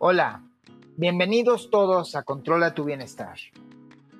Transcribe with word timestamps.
Hola, 0.00 0.44
bienvenidos 0.96 1.70
todos 1.70 2.14
a 2.14 2.22
Controla 2.22 2.72
tu 2.72 2.84
Bienestar. 2.84 3.36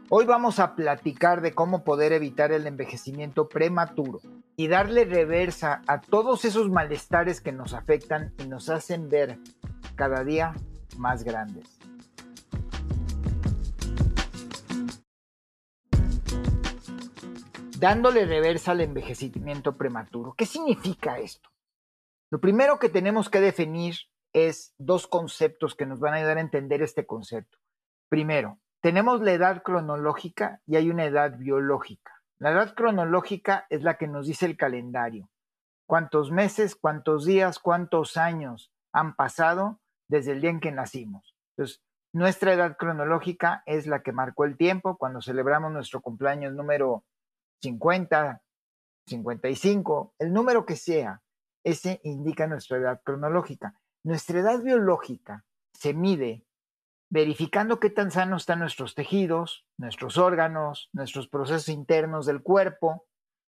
Hoy 0.09 0.25
vamos 0.25 0.59
a 0.59 0.75
platicar 0.75 1.41
de 1.41 1.55
cómo 1.55 1.85
poder 1.85 2.13
evitar 2.13 2.51
el 2.51 2.67
envejecimiento 2.67 3.49
prematuro 3.49 4.19
y 4.57 4.67
darle 4.67 5.05
reversa 5.05 5.83
a 5.87 6.01
todos 6.01 6.45
esos 6.45 6.69
malestares 6.69 7.41
que 7.41 7.53
nos 7.53 7.75
afectan 7.75 8.35
y 8.39 8.49
nos 8.49 8.71
hacen 8.71 9.09
ver 9.09 9.39
cada 9.95 10.25
día 10.25 10.53
más 10.97 11.23
grandes. 11.23 11.79
Dándole 17.79 18.25
reversa 18.25 18.73
al 18.73 18.81
envejecimiento 18.81 19.77
prematuro. 19.77 20.35
¿Qué 20.37 20.45
significa 20.45 21.21
esto? 21.21 21.49
Lo 22.31 22.41
primero 22.41 22.81
que 22.81 22.89
tenemos 22.89 23.31
que 23.31 23.41
definir 23.41 23.95
es 24.33 24.75
dos 24.79 25.07
conceptos 25.07 25.75
que 25.75 25.87
nos 25.87 26.01
van 26.01 26.15
a 26.15 26.17
ayudar 26.19 26.39
a 26.39 26.43
entender 26.43 26.83
este 26.83 27.07
concepto. 27.07 27.59
Primero, 28.09 28.59
tenemos 28.81 29.21
la 29.21 29.33
edad 29.33 29.63
cronológica 29.63 30.61
y 30.67 30.77
hay 30.77 30.91
una 30.91 31.05
edad 31.05 31.37
biológica. 31.37 32.13
La 32.39 32.53
edad 32.53 32.75
cronológica 32.75 33.67
es 33.71 33.83
la 33.83 33.97
que 33.99 34.07
nos 34.07 34.27
dice 34.27 34.47
el 34.47 34.57
calendario. 34.57 35.29
Cuántos 35.87 36.31
meses, 36.31 36.77
cuántos 36.77 37.25
días, 37.25 37.59
cuántos 37.59 38.17
años 38.17 38.73
han 38.93 39.17
pasado 39.17 39.81
desde 40.09 40.33
el 40.33 40.41
día 40.41 40.51
en 40.51 40.61
que 40.61 40.71
nacimos. 40.71 41.35
Entonces, 41.57 41.83
nuestra 42.13 42.53
edad 42.53 42.77
cronológica 42.77 43.63
es 43.67 43.87
la 43.87 44.03
que 44.03 44.13
marcó 44.13 44.45
el 44.45 44.57
tiempo 44.57 44.97
cuando 44.97 45.21
celebramos 45.21 45.73
nuestro 45.73 46.01
cumpleaños 46.01 46.55
número 46.55 47.05
50, 47.63 48.41
55, 49.07 50.15
el 50.19 50.33
número 50.33 50.65
que 50.65 50.77
sea, 50.77 51.21
ese 51.65 52.01
indica 52.05 52.47
nuestra 52.47 52.79
edad 52.79 53.01
cronológica. 53.05 53.75
Nuestra 54.05 54.41
edad 54.41 54.63
biológica 54.63 55.45
se 55.73 55.95
mide 55.95 56.47
verificando 57.11 57.81
qué 57.81 57.91
tan 57.91 58.11
sanos 58.11 58.43
están 58.43 58.59
nuestros 58.61 58.95
tejidos, 58.95 59.67
nuestros 59.77 60.19
órganos, 60.19 60.91
nuestros 60.93 61.29
procesos 61.29 61.69
internos 61.69 62.27
del 62.27 62.43
cuerpo. 62.43 63.07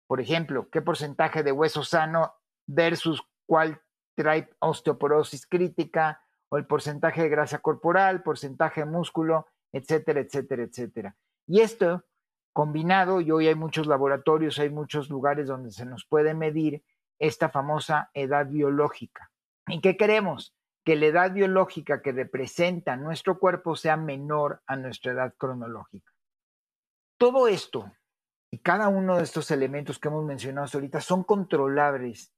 Por 0.07 0.21
ejemplo, 0.21 0.69
qué 0.69 0.81
porcentaje 0.81 1.43
de 1.43 1.51
hueso 1.51 1.83
sano 1.83 2.35
versus 2.67 3.21
cuál 3.45 3.81
trae 4.15 4.49
osteoporosis 4.59 5.45
crítica, 5.47 6.21
o 6.49 6.57
el 6.57 6.65
porcentaje 6.65 7.21
de 7.21 7.29
grasa 7.29 7.59
corporal, 7.59 8.23
porcentaje 8.23 8.81
de 8.81 8.87
músculo, 8.87 9.47
etcétera, 9.71 10.21
etcétera, 10.21 10.63
etcétera. 10.63 11.15
Y 11.45 11.61
esto 11.61 12.05
combinado, 12.53 13.21
y 13.21 13.31
hoy 13.31 13.47
hay 13.47 13.55
muchos 13.55 13.85
laboratorios, 13.85 14.57
hay 14.59 14.69
muchos 14.69 15.09
lugares 15.09 15.47
donde 15.47 15.71
se 15.71 15.85
nos 15.85 16.05
puede 16.05 16.33
medir 16.33 16.83
esta 17.19 17.49
famosa 17.49 18.09
edad 18.13 18.47
biológica. 18.47 19.31
¿Y 19.67 19.81
qué 19.81 19.97
queremos? 19.97 20.55
Que 20.85 20.95
la 20.95 21.07
edad 21.07 21.33
biológica 21.33 22.01
que 22.01 22.13
representa 22.13 22.95
nuestro 22.95 23.39
cuerpo 23.39 23.75
sea 23.75 23.97
menor 23.97 24.61
a 24.65 24.77
nuestra 24.77 25.11
edad 25.11 25.33
cronológica. 25.37 26.13
Todo 27.17 27.47
esto 27.47 27.91
y 28.49 28.59
cada 28.59 28.87
uno 28.87 29.17
de 29.17 29.23
estos 29.23 29.51
elementos 29.51 29.99
que 29.99 30.07
hemos 30.07 30.23
mencionado 30.23 30.69
ahorita 30.73 31.01
son 31.01 31.23
controlables 31.23 32.33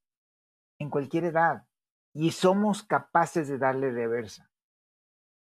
en 0.79 0.89
cualquier 0.89 1.25
edad 1.25 1.65
y 2.13 2.31
somos 2.31 2.81
capaces 2.81 3.47
de 3.47 3.59
darle 3.59 3.91
reversa. 3.91 4.49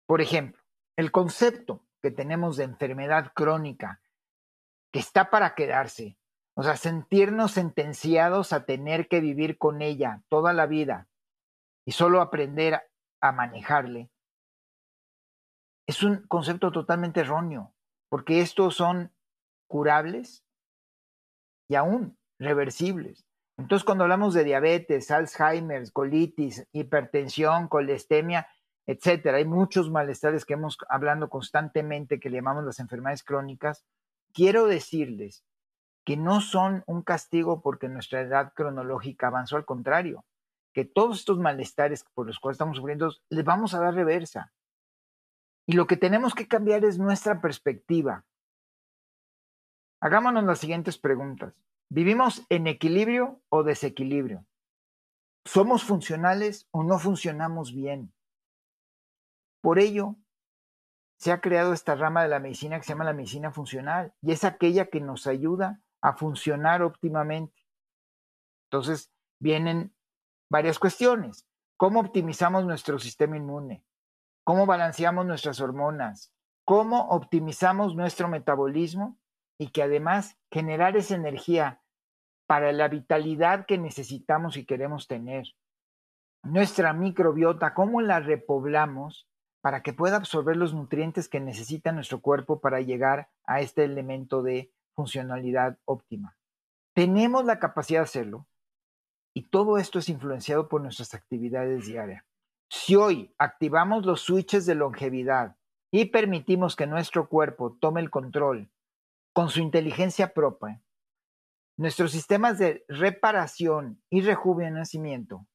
Por 0.08 0.22
ejemplo, 0.22 0.61
el 0.95 1.11
concepto 1.11 1.86
que 2.02 2.09
tenemos 2.09 2.58
de 2.58 2.63
enfermedad 2.63 3.31
crónica 3.36 4.02
que 4.91 5.00
está 5.00 5.30
para 5.30 5.53
quedarse, 5.53 6.17
o 6.56 6.63
sea, 6.63 6.78
sentirnos 6.78 7.52
sentenciados 7.52 8.53
a 8.53 8.66
tener 8.66 9.08
que 9.08 9.19
vivir 9.19 9.58
con 9.58 9.81
ella 9.81 10.23
toda 10.30 10.53
la 10.53 10.66
vida 10.66 11.08
y 11.86 11.91
solo 11.91 12.22
aprender 12.22 12.81
a 13.22 13.31
manejarle, 13.31 14.09
es 15.88 16.01
un 16.01 16.25
concepto 16.28 16.72
totalmente 16.72 17.22
erróneo, 17.22 17.73
porque 18.09 18.41
estos 18.41 18.75
son 18.75 19.13
curables 19.68 20.44
y 21.69 21.75
aún 21.75 22.18
reversibles. 22.40 23.25
Entonces, 23.57 23.85
cuando 23.85 24.03
hablamos 24.03 24.34
de 24.34 24.44
diabetes, 24.44 25.12
Alzheimer, 25.12 25.90
colitis, 25.94 26.68
hipertensión, 26.74 27.68
colesteremia, 27.68 28.47
etcétera, 28.88 29.38
hay 29.38 29.45
muchos 29.45 29.90
malestares 29.90 30.44
que 30.44 30.53
hemos 30.53 30.78
hablando 30.90 31.29
constantemente 31.29 32.19
que 32.19 32.29
le 32.29 32.38
llamamos 32.38 32.66
las 32.66 32.79
enfermedades 32.79 33.24
crónicas. 33.24 33.85
Quiero 34.34 34.66
decirles 34.66 35.45
que 36.03 36.18
no 36.18 36.41
son 36.41 36.84
un 36.85 37.01
castigo 37.03 37.62
porque 37.62 37.88
nuestra 37.88 38.22
edad 38.22 38.53
cronológica 38.53 39.28
avanzó, 39.28 39.56
al 39.56 39.66
contrario 39.66 40.25
que 40.75 40.84
todos 40.84 41.19
estos 41.19 41.40
malestares 41.40 42.03
por 42.13 42.28
los 42.28 42.38
cuales 42.38 42.56
estamos 42.56 42.75
sufriendo, 42.75 43.09
les 43.30 43.46
vamos 43.46 43.74
a 43.74 43.80
dar 43.80 43.94
reversa. 43.94 44.52
Y 45.66 45.72
lo 45.72 45.88
que 45.88 45.96
tenemos 45.96 46.36
que 46.36 46.50
cambiar 46.50 46.84
es 46.84 47.00
nuestra 47.00 47.40
perspectiva. 47.40 48.25
Hagámonos 50.02 50.44
las 50.44 50.59
siguientes 50.59 50.97
preguntas. 50.97 51.53
¿Vivimos 51.90 52.46
en 52.50 52.68
equilibrio 52.68 53.41
o 53.47 53.63
desequilibrio? 53.63 54.46
¿Somos 55.46 55.86
funcionales 55.86 56.68
o 56.72 56.84
no 56.84 57.00
funcionamos 57.00 57.74
bien? 57.74 58.13
Por 59.62 59.80
ello, 59.80 60.18
se 61.18 61.31
ha 61.31 61.40
creado 61.40 61.72
esta 61.72 61.96
rama 61.96 62.22
de 62.22 62.30
la 62.30 62.42
medicina 62.42 62.78
que 62.78 62.84
se 62.84 62.90
llama 62.90 63.06
la 63.06 63.13
medicina 63.13 63.50
funcional 63.50 64.13
y 64.22 64.34
es 64.34 64.44
aquella 64.44 64.88
que 64.88 65.00
nos 65.00 65.25
ayuda 65.25 65.81
a 66.02 66.18
funcionar 66.18 66.81
óptimamente. 66.81 67.66
Entonces, 68.66 69.09
vienen 69.40 69.94
varias 70.50 70.79
cuestiones. 70.79 71.47
¿Cómo 71.78 72.00
optimizamos 72.00 72.66
nuestro 72.66 73.00
sistema 73.00 73.38
inmune? 73.38 73.83
¿Cómo 74.44 74.66
balanceamos 74.66 75.25
nuestras 75.25 75.59
hormonas? 75.59 76.31
¿Cómo 76.66 77.09
optimizamos 77.09 77.95
nuestro 77.95 78.28
metabolismo? 78.28 79.17
Y 79.57 79.69
que 79.69 79.83
además 79.83 80.38
generar 80.51 80.95
esa 80.97 81.16
energía 81.16 81.81
para 82.47 82.72
la 82.72 82.88
vitalidad 82.88 83.66
que 83.66 83.78
necesitamos 83.78 84.57
y 84.57 84.66
queremos 84.66 85.07
tener. 85.07 85.47
Nuestra 86.44 86.94
microbiota, 86.94 87.73
¿cómo 87.73 88.01
la 88.01 88.19
repoblamos 88.19 89.27
para 89.62 89.81
que 89.81 89.94
pueda 89.94 90.17
absorber 90.17 90.57
los 90.57 90.73
nutrientes 90.73 91.27
que 91.27 91.39
necesita 91.39 91.91
nuestro 91.91 92.22
cuerpo 92.22 92.59
para 92.59 92.81
llegar 92.81 93.29
a 93.45 93.62
este 93.62 93.83
elemento 93.83 94.44
de 94.44 94.72
funcionalidad 94.94 95.79
óptima? 95.85 96.38
Tenemos 96.94 97.45
la 97.45 97.59
capacidad 97.59 98.01
de 98.01 98.06
hacerlo, 98.06 98.47
y 99.38 99.50
todo 99.50 99.78
esto 99.78 100.00
es 100.00 100.07
influenciado 100.07 100.69
por 100.69 100.81
nuestras 100.81 101.13
actividades 101.13 101.85
diarias. 101.85 102.23
Si 102.69 102.96
hoy 102.96 103.35
activamos 103.38 104.06
los 104.06 104.22
switches 104.22 104.66
de 104.66 104.75
longevidad 104.75 105.57
y 105.91 106.06
permitimos 106.06 106.78
que 106.78 106.88
nuestro 106.88 107.28
cuerpo 107.28 107.78
tome 107.79 108.00
el 108.00 108.09
control 108.09 108.72
con 109.34 109.50
su 109.50 109.59
inteligencia 109.59 110.34
propia, 110.34 110.81
nuestros 111.78 112.13
sistemas 112.13 112.57
de 112.57 112.85
reparación 112.88 114.01
y 114.09 114.22
rejuvenecimiento, 114.22 115.45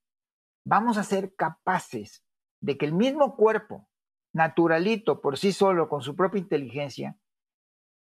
vamos 0.67 0.99
a 0.99 1.03
ser 1.03 1.35
capaces 1.35 2.23
de 2.61 2.77
que 2.77 2.85
el 2.85 2.93
mismo 2.93 3.35
cuerpo, 3.35 3.89
naturalito 4.35 5.23
por 5.23 5.39
sí 5.39 5.53
solo, 5.53 5.89
con 5.89 6.03
su 6.03 6.15
propia 6.15 6.41
inteligencia, 6.41 7.17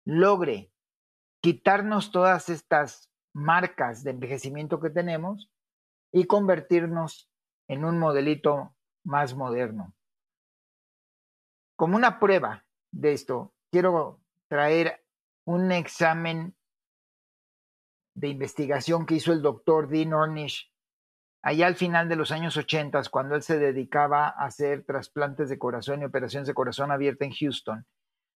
logre 0.07 0.73
quitarnos 1.43 2.13
todas 2.13 2.49
estas 2.49 3.11
marcas 3.35 4.03
de 4.03 4.13
envejecimiento 4.13 4.81
que 4.81 4.89
tenemos 4.89 5.51
y 6.17 6.25
convertirnos 6.25 7.29
en 7.69 7.85
un 7.85 7.99
modelito 7.99 8.75
más 9.05 9.35
moderno. 9.35 9.93
Como 11.77 11.95
una 11.95 12.19
prueba 12.19 12.65
de 12.91 13.13
esto, 13.13 13.53
quiero 13.71 14.23
traer 14.49 15.05
un 15.45 15.71
examen 15.73 16.57
de 18.15 18.29
investigación 18.29 19.05
que 19.05 19.17
hizo 19.17 19.31
el 19.31 19.43
doctor 19.43 19.89
Dean 19.89 20.15
Ornish 20.15 20.73
allá 21.43 21.67
al 21.67 21.75
final 21.75 22.09
de 22.09 22.17
los 22.17 22.33
años 22.33 22.57
80, 22.57 23.03
cuando 23.11 23.35
él 23.35 23.43
se 23.43 23.59
dedicaba 23.59 24.29
a 24.29 24.47
hacer 24.47 24.87
trasplantes 24.87 25.51
de 25.51 25.59
corazón 25.59 26.01
y 26.01 26.07
operaciones 26.07 26.47
de 26.47 26.55
corazón 26.55 26.93
abierta 26.93 27.27
en 27.27 27.33
Houston, 27.33 27.87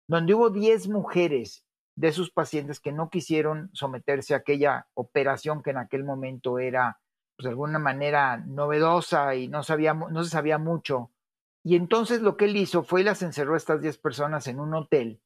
donde 0.06 0.34
hubo 0.34 0.50
10 0.50 0.88
mujeres 0.88 1.64
de 1.96 2.12
sus 2.12 2.30
pacientes 2.30 2.78
que 2.78 2.92
no 2.92 3.08
quisieron 3.08 3.70
someterse 3.72 4.34
a 4.34 4.38
aquella 4.38 4.86
operación 4.92 5.62
que 5.62 5.70
en 5.70 5.78
aquel 5.78 6.04
momento 6.04 6.58
era 6.58 7.00
pues, 7.40 7.44
de 7.44 7.50
alguna 7.52 7.78
manera 7.78 8.36
novedosa 8.36 9.34
y 9.34 9.48
no, 9.48 9.60
no 10.10 10.24
se 10.24 10.30
sabía 10.30 10.58
mucho. 10.58 11.10
Y 11.64 11.74
entonces 11.74 12.20
lo 12.20 12.36
que 12.36 12.44
él 12.44 12.56
hizo 12.56 12.82
fue 12.82 13.02
las 13.02 13.22
encerró 13.22 13.54
a 13.54 13.56
estas 13.56 13.80
10 13.80 13.96
personas 13.96 14.46
en 14.46 14.60
un 14.60 14.74
hotel, 14.74 15.22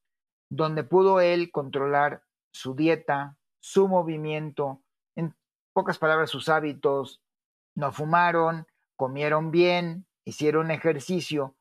donde 0.48 0.84
pudo 0.84 1.20
él 1.20 1.50
controlar 1.50 2.22
su 2.52 2.76
dieta, 2.76 3.36
su 3.58 3.88
movimiento, 3.88 4.80
en 5.16 5.34
pocas 5.72 5.98
palabras 5.98 6.30
sus 6.30 6.48
hábitos, 6.48 7.20
no 7.74 7.90
fumaron, 7.90 8.68
comieron 8.94 9.50
bien, 9.50 10.06
hicieron 10.24 10.70
ejercicio. 10.70 11.56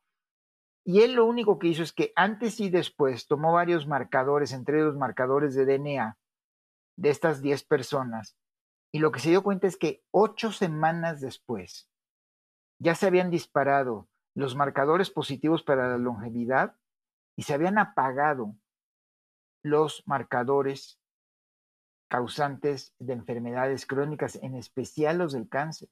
Y 0.84 1.00
él 1.00 1.14
lo 1.14 1.24
único 1.24 1.58
que 1.58 1.66
hizo 1.66 1.82
es 1.82 1.92
que 1.92 2.12
antes 2.14 2.60
y 2.60 2.70
después 2.70 3.26
tomó 3.26 3.52
varios 3.52 3.88
marcadores, 3.88 4.52
entre 4.52 4.82
los 4.82 4.96
marcadores 4.96 5.56
de 5.56 5.66
DNA 5.66 6.16
de 6.96 7.10
estas 7.10 7.42
10 7.42 7.64
personas, 7.64 8.36
y 8.94 9.00
lo 9.00 9.10
que 9.10 9.18
se 9.18 9.30
dio 9.30 9.42
cuenta 9.42 9.66
es 9.66 9.76
que 9.76 10.04
ocho 10.12 10.52
semanas 10.52 11.20
después 11.20 11.90
ya 12.78 12.94
se 12.94 13.08
habían 13.08 13.28
disparado 13.28 14.08
los 14.36 14.54
marcadores 14.54 15.10
positivos 15.10 15.64
para 15.64 15.88
la 15.88 15.98
longevidad 15.98 16.76
y 17.36 17.42
se 17.42 17.54
habían 17.54 17.76
apagado 17.76 18.54
los 19.64 20.04
marcadores 20.06 21.00
causantes 22.08 22.94
de 23.00 23.14
enfermedades 23.14 23.84
crónicas, 23.84 24.36
en 24.36 24.54
especial 24.54 25.18
los 25.18 25.32
del 25.32 25.48
cáncer. 25.48 25.88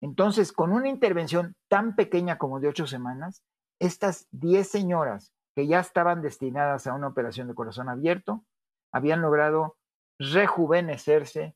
Entonces, 0.00 0.50
con 0.54 0.72
una 0.72 0.88
intervención 0.88 1.54
tan 1.68 1.94
pequeña 1.94 2.38
como 2.38 2.58
de 2.58 2.68
ocho 2.68 2.86
semanas, 2.86 3.44
estas 3.78 4.28
diez 4.30 4.70
señoras 4.70 5.34
que 5.54 5.66
ya 5.66 5.80
estaban 5.80 6.22
destinadas 6.22 6.86
a 6.86 6.94
una 6.94 7.08
operación 7.08 7.48
de 7.48 7.54
corazón 7.54 7.90
abierto, 7.90 8.46
habían 8.92 9.20
logrado 9.20 9.76
rejuvenecerse 10.18 11.54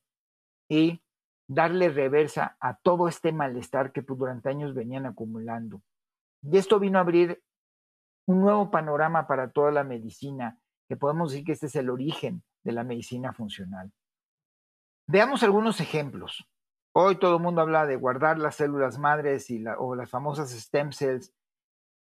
y 0.68 1.02
darle 1.48 1.88
reversa 1.88 2.56
a 2.60 2.76
todo 2.76 3.08
este 3.08 3.32
malestar 3.32 3.92
que 3.92 4.02
pues, 4.02 4.18
durante 4.18 4.50
años 4.50 4.74
venían 4.74 5.06
acumulando. 5.06 5.82
Y 6.42 6.58
esto 6.58 6.78
vino 6.78 6.98
a 6.98 7.02
abrir 7.02 7.42
un 8.26 8.40
nuevo 8.40 8.70
panorama 8.70 9.26
para 9.26 9.50
toda 9.50 9.70
la 9.70 9.84
medicina, 9.84 10.58
que 10.88 10.96
podemos 10.96 11.32
decir 11.32 11.46
que 11.46 11.52
este 11.52 11.66
es 11.66 11.76
el 11.76 11.88
origen 11.88 12.42
de 12.62 12.72
la 12.72 12.84
medicina 12.84 13.32
funcional. 13.32 13.90
Veamos 15.06 15.42
algunos 15.42 15.80
ejemplos. 15.80 16.46
Hoy 16.92 17.16
todo 17.16 17.36
el 17.36 17.42
mundo 17.42 17.62
habla 17.62 17.86
de 17.86 17.96
guardar 17.96 18.38
las 18.38 18.56
células 18.56 18.98
madres 18.98 19.48
o 19.78 19.94
las 19.94 20.10
famosas 20.10 20.50
stem 20.50 20.92
cells, 20.92 21.32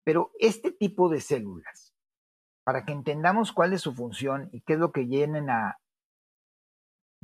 pero 0.04 0.32
este 0.40 0.72
tipo 0.72 1.10
de 1.10 1.22
células, 1.22 1.94
para 2.64 2.86
que 2.86 2.94
entendamos 2.94 3.52
cuál 3.52 3.74
es 3.74 3.82
su 3.82 3.94
función 3.94 4.50
y 4.52 4.62
qué 4.62 4.74
es 4.74 4.80
lo 4.80 4.92
que 4.92 5.04
vienen 5.04 5.50
a 5.52 5.80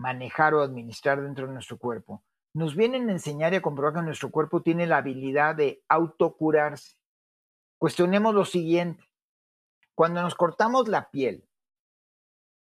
manejar 0.02 0.56
o 0.56 0.62
administrar 0.62 1.22
dentro 1.22 1.48
de 1.48 1.54
nuestro 1.54 1.78
cuerpo, 1.78 2.24
nos 2.54 2.76
vienen 2.76 3.08
a 3.08 3.14
enseñar 3.14 3.54
y 3.54 3.58
a 3.58 3.62
comprobar 3.62 3.94
que 3.94 4.02
nuestro 4.02 4.32
cuerpo 4.32 4.62
tiene 4.62 4.88
la 4.88 4.98
habilidad 4.98 5.56
de 5.56 5.84
autocurarse. 5.88 6.98
Cuestionemos 7.78 8.34
lo 8.34 8.44
siguiente. 8.44 9.04
Cuando 9.96 10.22
nos 10.22 10.36
cortamos 10.36 10.88
la 10.88 11.12
piel, 11.12 11.48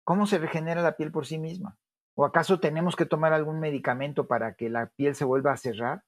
¿cómo 0.05 0.27
se 0.27 0.39
regenera 0.39 0.83
la 0.83 0.97
piel 0.97 1.13
por 1.13 1.27
sí 1.27 1.39
misma? 1.39 1.79
¿O 2.15 2.25
acaso 2.25 2.59
tenemos 2.59 2.97
que 2.97 3.07
tomar 3.07 3.33
algún 3.33 3.61
medicamento 3.61 4.27
para 4.27 4.55
que 4.55 4.69
la 4.71 4.87
piel 4.87 5.15
se 5.15 5.25
vuelva 5.25 5.53
a 5.53 5.57
cerrar? 5.57 6.05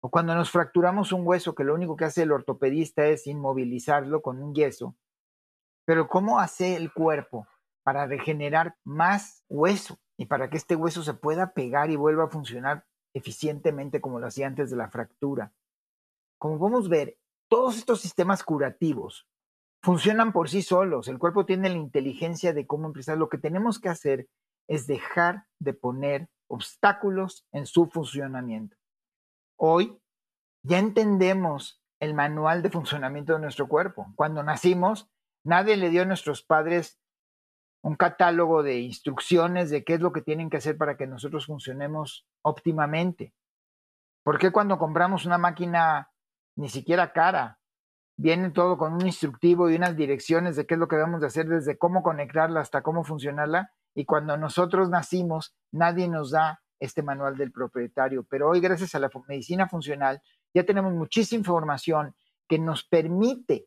¿O 0.00 0.10
cuando 0.10 0.34
nos 0.34 0.50
fracturamos 0.50 1.12
un 1.12 1.26
hueso 1.26 1.54
que 1.54 1.64
lo 1.64 1.74
único 1.74 1.96
que 1.96 2.04
hace 2.04 2.22
el 2.22 2.32
ortopedista 2.32 3.06
es 3.06 3.26
inmovilizarlo 3.26 4.20
con 4.20 4.42
un 4.42 4.54
yeso? 4.54 4.96
Pero 5.86 6.08
¿cómo 6.08 6.40
hace 6.40 6.76
el 6.76 6.92
cuerpo 6.92 7.46
para 7.82 8.06
regenerar 8.06 8.76
más 8.84 9.44
hueso 9.48 9.98
y 10.16 10.26
para 10.26 10.50
que 10.50 10.56
este 10.56 10.76
hueso 10.76 11.02
se 11.02 11.14
pueda 11.14 11.52
pegar 11.52 11.90
y 11.90 11.96
vuelva 11.96 12.24
a 12.24 12.28
funcionar 12.28 12.86
eficientemente 13.14 14.00
como 14.00 14.20
lo 14.20 14.26
hacía 14.26 14.46
antes 14.46 14.70
de 14.70 14.76
la 14.76 14.88
fractura? 14.88 15.52
Como 16.38 16.58
podemos 16.58 16.88
ver, 16.88 17.18
todos 17.48 17.76
estos 17.76 18.00
sistemas 18.00 18.42
curativos 18.42 19.26
funcionan 19.82 20.32
por 20.32 20.48
sí 20.48 20.62
solos. 20.62 21.08
El 21.08 21.18
cuerpo 21.18 21.44
tiene 21.44 21.68
la 21.68 21.76
inteligencia 21.76 22.52
de 22.52 22.66
cómo 22.66 22.86
empezar. 22.86 23.18
Lo 23.18 23.28
que 23.28 23.38
tenemos 23.38 23.78
que 23.78 23.90
hacer 23.90 24.28
es 24.66 24.86
dejar 24.86 25.46
de 25.58 25.74
poner 25.74 26.28
obstáculos 26.48 27.46
en 27.52 27.66
su 27.66 27.86
funcionamiento. 27.86 28.76
Hoy 29.56 29.98
ya 30.62 30.78
entendemos 30.78 31.82
el 32.00 32.14
manual 32.14 32.62
de 32.62 32.70
funcionamiento 32.70 33.34
de 33.34 33.40
nuestro 33.40 33.68
cuerpo. 33.68 34.12
Cuando 34.16 34.42
nacimos, 34.42 35.08
nadie 35.44 35.76
le 35.76 35.90
dio 35.90 36.02
a 36.02 36.06
nuestros 36.06 36.42
padres 36.42 36.98
un 37.84 37.96
catálogo 37.96 38.62
de 38.62 38.80
instrucciones 38.80 39.70
de 39.70 39.84
qué 39.84 39.94
es 39.94 40.00
lo 40.00 40.12
que 40.12 40.22
tienen 40.22 40.50
que 40.50 40.56
hacer 40.56 40.76
para 40.76 40.96
que 40.96 41.06
nosotros 41.06 41.46
funcionemos 41.46 42.26
óptimamente. 42.42 43.34
¿Por 44.22 44.38
qué 44.38 44.50
cuando 44.50 44.78
compramos 44.78 45.26
una 45.26 45.38
máquina 45.38 46.08
ni 46.56 46.68
siquiera 46.68 47.12
cara. 47.12 47.58
Viene 48.16 48.50
todo 48.50 48.78
con 48.78 48.94
un 48.94 49.06
instructivo 49.06 49.68
y 49.68 49.74
unas 49.74 49.96
direcciones 49.96 50.54
de 50.56 50.66
qué 50.66 50.74
es 50.74 50.80
lo 50.80 50.86
que 50.86 50.96
debemos 50.96 51.20
de 51.20 51.26
hacer, 51.26 51.48
desde 51.48 51.76
cómo 51.78 52.02
conectarla 52.02 52.60
hasta 52.60 52.82
cómo 52.82 53.02
funcionarla. 53.02 53.72
Y 53.94 54.04
cuando 54.04 54.36
nosotros 54.36 54.88
nacimos, 54.88 55.54
nadie 55.72 56.08
nos 56.08 56.30
da 56.30 56.62
este 56.78 57.02
manual 57.02 57.36
del 57.36 57.50
propietario. 57.50 58.24
Pero 58.28 58.50
hoy, 58.50 58.60
gracias 58.60 58.94
a 58.94 59.00
la 59.00 59.10
medicina 59.28 59.68
funcional, 59.68 60.22
ya 60.52 60.64
tenemos 60.64 60.92
muchísima 60.92 61.40
información 61.40 62.14
que 62.48 62.58
nos 62.58 62.84
permite 62.84 63.66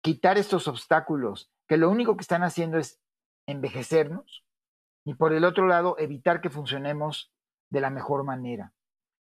quitar 0.00 0.38
estos 0.38 0.68
obstáculos, 0.68 1.50
que 1.66 1.76
lo 1.76 1.90
único 1.90 2.16
que 2.16 2.22
están 2.22 2.44
haciendo 2.44 2.78
es 2.78 3.00
envejecernos 3.48 4.44
y 5.04 5.14
por 5.14 5.32
el 5.32 5.44
otro 5.44 5.66
lado, 5.66 5.96
evitar 5.98 6.40
que 6.40 6.50
funcionemos 6.50 7.32
de 7.70 7.80
la 7.80 7.90
mejor 7.90 8.24
manera. 8.24 8.74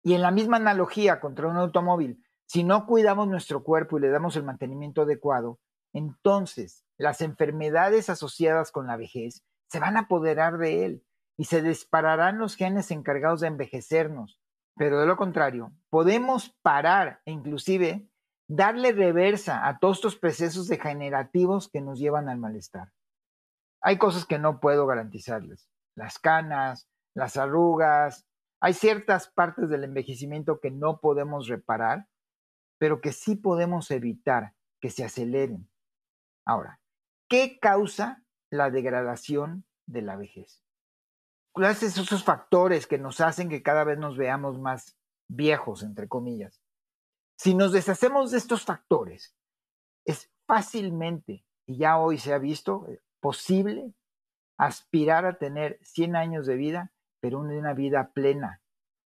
Y 0.04 0.14
en 0.14 0.22
la 0.22 0.30
misma 0.32 0.58
analogía 0.58 1.20
contra 1.20 1.48
un 1.48 1.58
automóvil, 1.58 2.24
si 2.46 2.64
no 2.64 2.86
cuidamos 2.86 3.28
nuestro 3.28 3.64
cuerpo 3.64 3.98
y 3.98 4.02
le 4.02 4.10
damos 4.10 4.36
el 4.36 4.44
mantenimiento 4.44 5.04
adecuado, 5.04 5.60
entonces 5.94 6.84
las 6.98 7.22
enfermedades 7.22 8.10
asociadas 8.10 8.72
con 8.72 8.88
la 8.88 8.98
vejez 8.98 9.46
se 9.68 9.80
van 9.80 9.96
a 9.96 10.02
apoderar 10.02 10.58
de 10.58 10.86
él 10.86 11.06
y 11.38 11.46
se 11.46 11.62
dispararán 11.62 12.40
los 12.40 12.56
genes 12.56 12.92
encargados 12.92 13.40
de 13.40 13.48
envejecernos. 13.48 14.38
Pero 14.76 15.00
de 15.00 15.08
lo 15.08 15.16
contrario, 15.16 15.72
podemos 15.90 16.58
parar 16.62 17.22
e 17.26 17.32
inclusive 17.32 18.10
darle 18.50 18.92
reversa 18.92 19.68
a 19.68 19.80
todos 19.80 19.98
estos 19.98 20.18
procesos 20.18 20.68
degenerativos 20.68 21.70
que 21.70 21.82
nos 21.82 22.00
llevan 22.00 22.28
al 22.28 22.40
malestar. 22.40 22.92
Hay 23.82 23.98
cosas 23.98 24.26
que 24.26 24.40
no 24.40 24.60
puedo 24.60 24.86
garantizarles. 24.86 25.70
Las 25.96 26.20
canas, 26.20 26.88
las 27.14 27.38
arrugas, 27.38 28.26
hay 28.62 28.74
ciertas 28.74 29.30
partes 29.30 29.70
del 29.70 29.84
envejecimiento 29.84 30.60
que 30.60 30.72
no 30.72 31.00
podemos 31.00 31.48
reparar 31.48 32.08
pero 32.80 33.02
que 33.02 33.12
sí 33.12 33.36
podemos 33.36 33.92
evitar 33.92 34.56
que 34.82 34.90
se 34.90 35.04
aceleren. 35.04 35.70
Ahora, 36.46 36.82
¿qué 37.30 37.60
causa 37.60 38.24
la 38.50 38.72
degradación 38.72 39.66
de 39.86 40.02
la 40.02 40.16
vejez? 40.16 40.64
¿Cuáles 41.54 41.78
son 41.78 42.04
esos 42.06 42.24
factores 42.24 42.88
que 42.88 42.98
nos 42.98 43.20
hacen 43.20 43.50
que 43.50 43.62
cada 43.62 43.84
vez 43.84 44.00
nos 44.00 44.18
veamos 44.18 44.58
más 44.58 44.98
viejos, 45.28 45.84
entre 45.84 46.08
comillas? 46.08 46.62
Si 47.38 47.54
nos 47.54 47.74
deshacemos 47.74 48.32
de 48.32 48.38
estos 48.38 48.64
factores, 48.64 49.36
es 50.06 50.32
fácilmente, 50.48 51.46
y 51.68 51.78
ya 51.78 51.98
hoy 51.98 52.18
se 52.18 52.34
ha 52.34 52.38
visto, 52.38 52.88
posible 53.20 53.94
aspirar 54.58 55.26
a 55.26 55.38
tener 55.38 55.80
100 55.84 56.16
años 56.16 56.46
de 56.46 56.56
vida, 56.56 56.92
pero 57.22 57.40
una 57.40 57.74
vida 57.74 58.12
plena, 58.14 58.62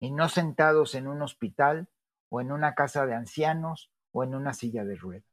y 0.00 0.10
no 0.10 0.28
sentados 0.28 0.94
en 0.94 1.06
un 1.06 1.22
hospital 1.22 1.88
o 2.30 2.40
en 2.40 2.52
una 2.52 2.74
casa 2.74 3.06
de 3.06 3.14
ancianos 3.14 3.90
o 4.12 4.24
en 4.24 4.34
una 4.34 4.52
silla 4.52 4.84
de 4.84 4.96
ruedas. 4.96 5.28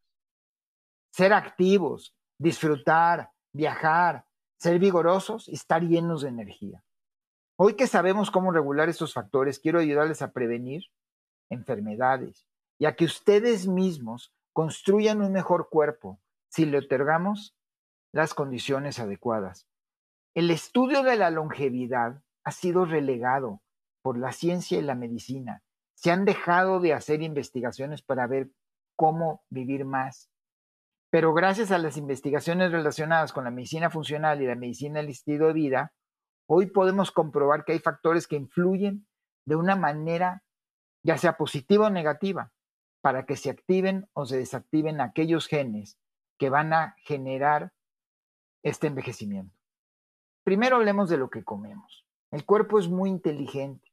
Ser 1.12 1.34
activos, 1.34 2.16
disfrutar, 2.38 3.32
viajar, 3.54 4.26
ser 4.58 4.80
vigorosos 4.80 5.48
y 5.50 5.54
estar 5.54 5.82
llenos 5.82 6.22
de 6.22 6.30
energía. 6.30 6.84
Hoy 7.58 7.76
que 7.76 7.88
sabemos 7.88 8.32
cómo 8.32 8.52
regular 8.52 8.90
estos 8.90 9.14
factores, 9.14 9.60
quiero 9.60 9.80
ayudarles 9.80 10.22
a 10.22 10.32
prevenir 10.32 10.86
enfermedades 11.50 12.48
y 12.80 12.86
a 12.86 12.96
que 12.96 13.06
ustedes 13.06 13.68
mismos 13.68 14.34
construyan 14.54 15.22
un 15.22 15.32
mejor 15.32 15.70
cuerpo 15.70 16.20
si 16.50 16.66
le 16.66 16.80
otorgamos 16.80 17.56
las 18.14 18.34
condiciones 18.34 19.00
adecuadas. 19.00 19.68
El 20.34 20.50
estudio 20.52 21.04
de 21.04 21.18
la 21.18 21.30
longevidad 21.30 22.22
ha 22.44 22.52
sido 22.52 22.86
relegado 22.86 23.62
por 24.02 24.18
la 24.18 24.32
ciencia 24.32 24.80
y 24.80 24.82
la 24.82 24.96
medicina 24.96 25.64
se 26.02 26.10
han 26.10 26.26
dejado 26.26 26.80
de 26.80 26.94
hacer 26.94 27.22
investigaciones 27.22 28.02
para 28.02 28.26
ver 28.26 28.50
cómo 28.96 29.44
vivir 29.52 29.86
más. 29.86 30.32
Pero 31.12 31.32
gracias 31.32 31.70
a 31.70 31.78
las 31.78 31.96
investigaciones 31.96 32.72
relacionadas 32.72 33.32
con 33.32 33.44
la 33.44 33.52
medicina 33.52 33.92
funcional 33.92 34.42
y 34.42 34.48
la 34.48 34.56
medicina 34.56 35.00
del 35.00 35.10
estilo 35.10 35.48
de 35.48 35.54
vida, 35.54 35.94
hoy 36.50 36.66
podemos 36.66 37.12
comprobar 37.12 37.66
que 37.66 37.74
hay 37.74 37.80
factores 37.80 38.28
que 38.28 38.36
influyen 38.36 39.06
de 39.46 39.56
una 39.56 39.76
manera, 39.76 40.44
ya 41.04 41.20
sea 41.20 41.38
positiva 41.38 41.86
o 41.86 41.90
negativa, 41.92 42.52
para 43.02 43.28
que 43.28 43.36
se 43.36 43.52
activen 43.52 44.10
o 44.14 44.26
se 44.26 44.38
desactiven 44.38 45.02
aquellos 45.02 45.48
genes 45.48 46.00
que 46.40 46.50
van 46.50 46.74
a 46.74 46.96
generar 47.04 47.74
este 48.64 48.88
envejecimiento. 48.88 49.56
Primero 50.44 50.78
hablemos 50.78 51.10
de 51.10 51.18
lo 51.18 51.30
que 51.30 51.44
comemos. 51.44 52.06
El 52.32 52.46
cuerpo 52.46 52.80
es 52.80 52.88
muy 52.88 53.10
inteligente 53.10 53.92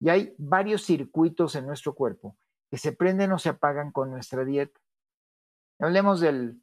y 0.00 0.08
hay 0.08 0.34
varios 0.38 0.82
circuitos 0.82 1.54
en 1.56 1.66
nuestro 1.66 1.94
cuerpo 1.94 2.36
que 2.70 2.78
se 2.78 2.92
prenden 2.92 3.32
o 3.32 3.38
se 3.38 3.50
apagan 3.50 3.90
con 3.90 4.10
nuestra 4.10 4.44
dieta. 4.44 4.80
Hablemos 5.78 6.20
del 6.20 6.62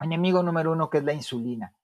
enemigo 0.00 0.42
número 0.42 0.72
uno, 0.72 0.90
que 0.90 0.98
es 0.98 1.04
la 1.04 1.14
insulina. 1.14 1.74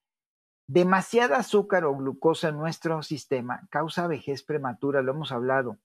Demasiada 0.67 1.39
azúcar 1.39 1.85
o 1.85 1.97
glucosa 1.97 2.49
en 2.49 2.59
nuestro 2.59 3.03
sistema 3.03 3.67
causa 3.71 4.07
vejez 4.07 4.43
prematura, 4.43 5.03
lo 5.03 5.13
hemos 5.13 5.33
hablado. 5.33 5.79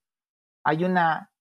Hay 0.64 0.84
una 0.84 1.32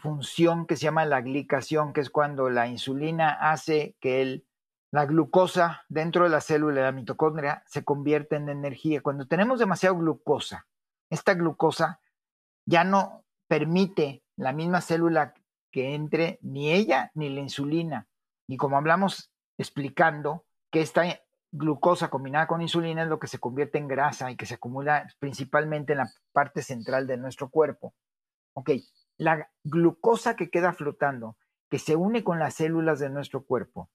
función 0.00 0.66
que 0.66 0.76
se 0.76 0.84
llama 0.84 1.04
la 1.04 1.20
glicación, 1.20 1.92
que 1.92 2.00
es 2.00 2.10
cuando 2.10 2.48
la 2.48 2.66
insulina 2.66 3.30
hace 3.50 3.96
que 4.00 4.22
el, 4.22 4.46
la 4.94 5.06
glucosa 5.06 5.84
dentro 5.88 6.22
de 6.22 6.30
la 6.30 6.40
célula, 6.40 6.76
de 6.76 6.82
la 6.82 6.92
mitocondria, 6.92 7.64
se 7.66 7.82
convierta 7.82 8.36
en 8.36 8.48
energía. 8.48 9.02
Cuando 9.02 9.26
tenemos 9.26 9.58
demasiada 9.58 9.98
glucosa, 9.98 10.68
esta 11.10 11.34
glucosa 11.34 12.00
ya 12.64 12.84
no 12.84 13.24
permite 13.48 14.22
la 14.36 14.52
misma 14.52 14.80
célula 14.80 15.34
que 15.72 15.96
entre 15.96 16.38
ni 16.42 16.70
ella 16.70 17.10
ni 17.14 17.28
la 17.28 17.40
insulina. 17.40 18.06
Y 18.46 18.56
como 18.56 18.76
hablamos 18.76 19.32
explicando 19.58 20.44
que 20.70 20.80
esta 20.80 21.02
glucosa 21.50 22.08
combinada 22.08 22.46
con 22.46 22.62
insulina 22.62 23.02
es 23.02 23.08
lo 23.08 23.18
que 23.18 23.26
se 23.26 23.40
convierte 23.40 23.78
en 23.78 23.88
grasa 23.88 24.30
y 24.30 24.36
que 24.36 24.46
se 24.46 24.54
acumula 24.54 25.12
principalmente 25.18 25.94
en 25.94 25.98
la 25.98 26.12
parte 26.30 26.62
central 26.62 27.08
de 27.08 27.16
nuestro 27.16 27.50
cuerpo. 27.50 27.94
Ok, 28.52 28.70
la 29.16 29.50
glucosa 29.64 30.36
que 30.36 30.50
queda 30.50 30.72
flotando, 30.72 31.36
que 31.68 31.80
se 31.80 31.96
une 31.96 32.22
con 32.22 32.38
las 32.38 32.54
células 32.54 33.00
de 33.00 33.10
nuestro 33.10 33.44
cuerpo, 33.44 33.90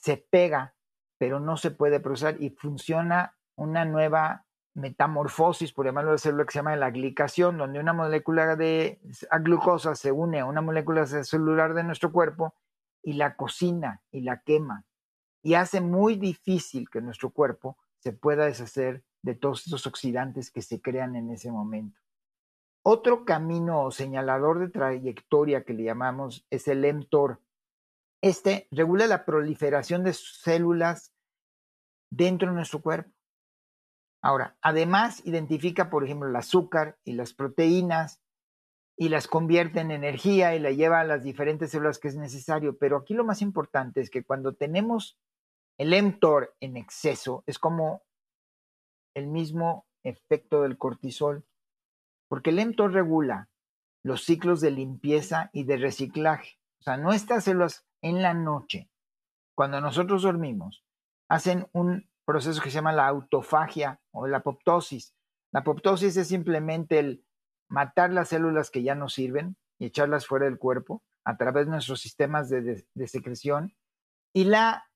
se 0.00 0.16
pega, 0.16 0.74
pero 1.18 1.40
no 1.40 1.56
se 1.56 1.70
puede 1.70 2.00
procesar 2.00 2.40
y 2.40 2.50
funciona 2.50 3.36
una 3.56 3.84
nueva 3.84 4.46
metamorfosis, 4.74 5.72
por 5.72 5.86
llamarlo 5.86 6.12
de 6.12 6.18
célula, 6.18 6.44
que 6.44 6.52
se 6.52 6.58
llama 6.60 6.76
la 6.76 6.90
glicación, 6.90 7.58
donde 7.58 7.80
una 7.80 7.92
molécula 7.92 8.54
de 8.56 9.00
glucosa 9.40 9.94
se 9.94 10.12
une 10.12 10.40
a 10.40 10.44
una 10.44 10.60
molécula 10.60 11.04
celular 11.06 11.74
de 11.74 11.82
nuestro 11.82 12.12
cuerpo 12.12 12.54
y 13.02 13.14
la 13.14 13.34
cocina 13.34 14.02
y 14.12 14.20
la 14.20 14.40
quema 14.42 14.84
y 15.42 15.54
hace 15.54 15.80
muy 15.80 16.16
difícil 16.16 16.88
que 16.90 17.00
nuestro 17.00 17.30
cuerpo 17.30 17.78
se 18.00 18.12
pueda 18.12 18.46
deshacer 18.46 19.02
de 19.22 19.34
todos 19.34 19.66
esos 19.66 19.86
oxidantes 19.86 20.50
que 20.50 20.62
se 20.62 20.80
crean 20.80 21.16
en 21.16 21.30
ese 21.30 21.50
momento. 21.50 21.98
Otro 22.82 23.24
camino 23.24 23.82
o 23.82 23.90
señalador 23.90 24.58
de 24.58 24.68
trayectoria 24.68 25.64
que 25.64 25.74
le 25.74 25.84
llamamos 25.84 26.46
es 26.50 26.68
el 26.68 26.84
mTOR. 26.94 27.40
Este 28.22 28.66
regula 28.70 29.06
la 29.06 29.24
proliferación 29.24 30.04
de 30.04 30.12
células 30.12 31.12
dentro 32.10 32.48
de 32.48 32.54
nuestro 32.54 32.82
cuerpo. 32.82 33.12
Ahora, 34.22 34.56
además 34.60 35.24
identifica, 35.24 35.90
por 35.90 36.04
ejemplo, 36.04 36.28
el 36.28 36.36
azúcar 36.36 36.98
y 37.04 37.12
las 37.12 37.32
proteínas 37.32 38.20
y 38.96 39.10
las 39.10 39.28
convierte 39.28 39.78
en 39.78 39.92
energía 39.92 40.56
y 40.56 40.58
la 40.58 40.72
lleva 40.72 41.00
a 41.00 41.04
las 41.04 41.22
diferentes 41.22 41.70
células 41.70 42.00
que 42.00 42.08
es 42.08 42.16
necesario. 42.16 42.76
Pero 42.78 42.96
aquí 42.96 43.14
lo 43.14 43.24
más 43.24 43.42
importante 43.42 44.00
es 44.00 44.10
que 44.10 44.24
cuando 44.24 44.54
tenemos 44.54 45.16
el 45.78 45.90
mTOR 46.02 46.56
en 46.58 46.76
exceso 46.76 47.44
es 47.46 47.60
como 47.60 48.02
el 49.14 49.28
mismo 49.28 49.86
efecto 50.02 50.62
del 50.62 50.76
cortisol, 50.76 51.44
porque 52.28 52.50
el 52.50 52.66
mTOR 52.66 52.92
regula 52.92 53.48
los 54.02 54.24
ciclos 54.24 54.60
de 54.60 54.72
limpieza 54.72 55.50
y 55.52 55.64
de 55.64 55.76
reciclaje. 55.76 56.58
O 56.80 56.82
sea, 56.82 56.96
nuestras 56.96 57.44
células 57.44 57.87
en 58.02 58.22
la 58.22 58.34
noche, 58.34 58.90
cuando 59.54 59.80
nosotros 59.80 60.22
dormimos, 60.22 60.84
hacen 61.28 61.68
un 61.72 62.08
proceso 62.24 62.60
que 62.62 62.70
se 62.70 62.76
llama 62.76 62.92
la 62.92 63.08
autofagia 63.08 64.00
o 64.12 64.26
la 64.26 64.38
apoptosis. 64.38 65.14
La 65.52 65.60
apoptosis 65.60 66.16
es 66.16 66.28
simplemente 66.28 66.98
el 66.98 67.24
matar 67.68 68.12
las 68.12 68.28
células 68.28 68.70
que 68.70 68.82
ya 68.82 68.94
no 68.94 69.08
sirven 69.08 69.56
y 69.78 69.86
echarlas 69.86 70.26
fuera 70.26 70.44
del 70.44 70.58
cuerpo 70.58 71.02
a 71.24 71.36
través 71.36 71.66
de 71.66 71.72
nuestros 71.72 72.00
sistemas 72.00 72.48
de, 72.48 72.86
secreción. 73.06 73.74
Y 74.34 74.44
la 74.44 74.86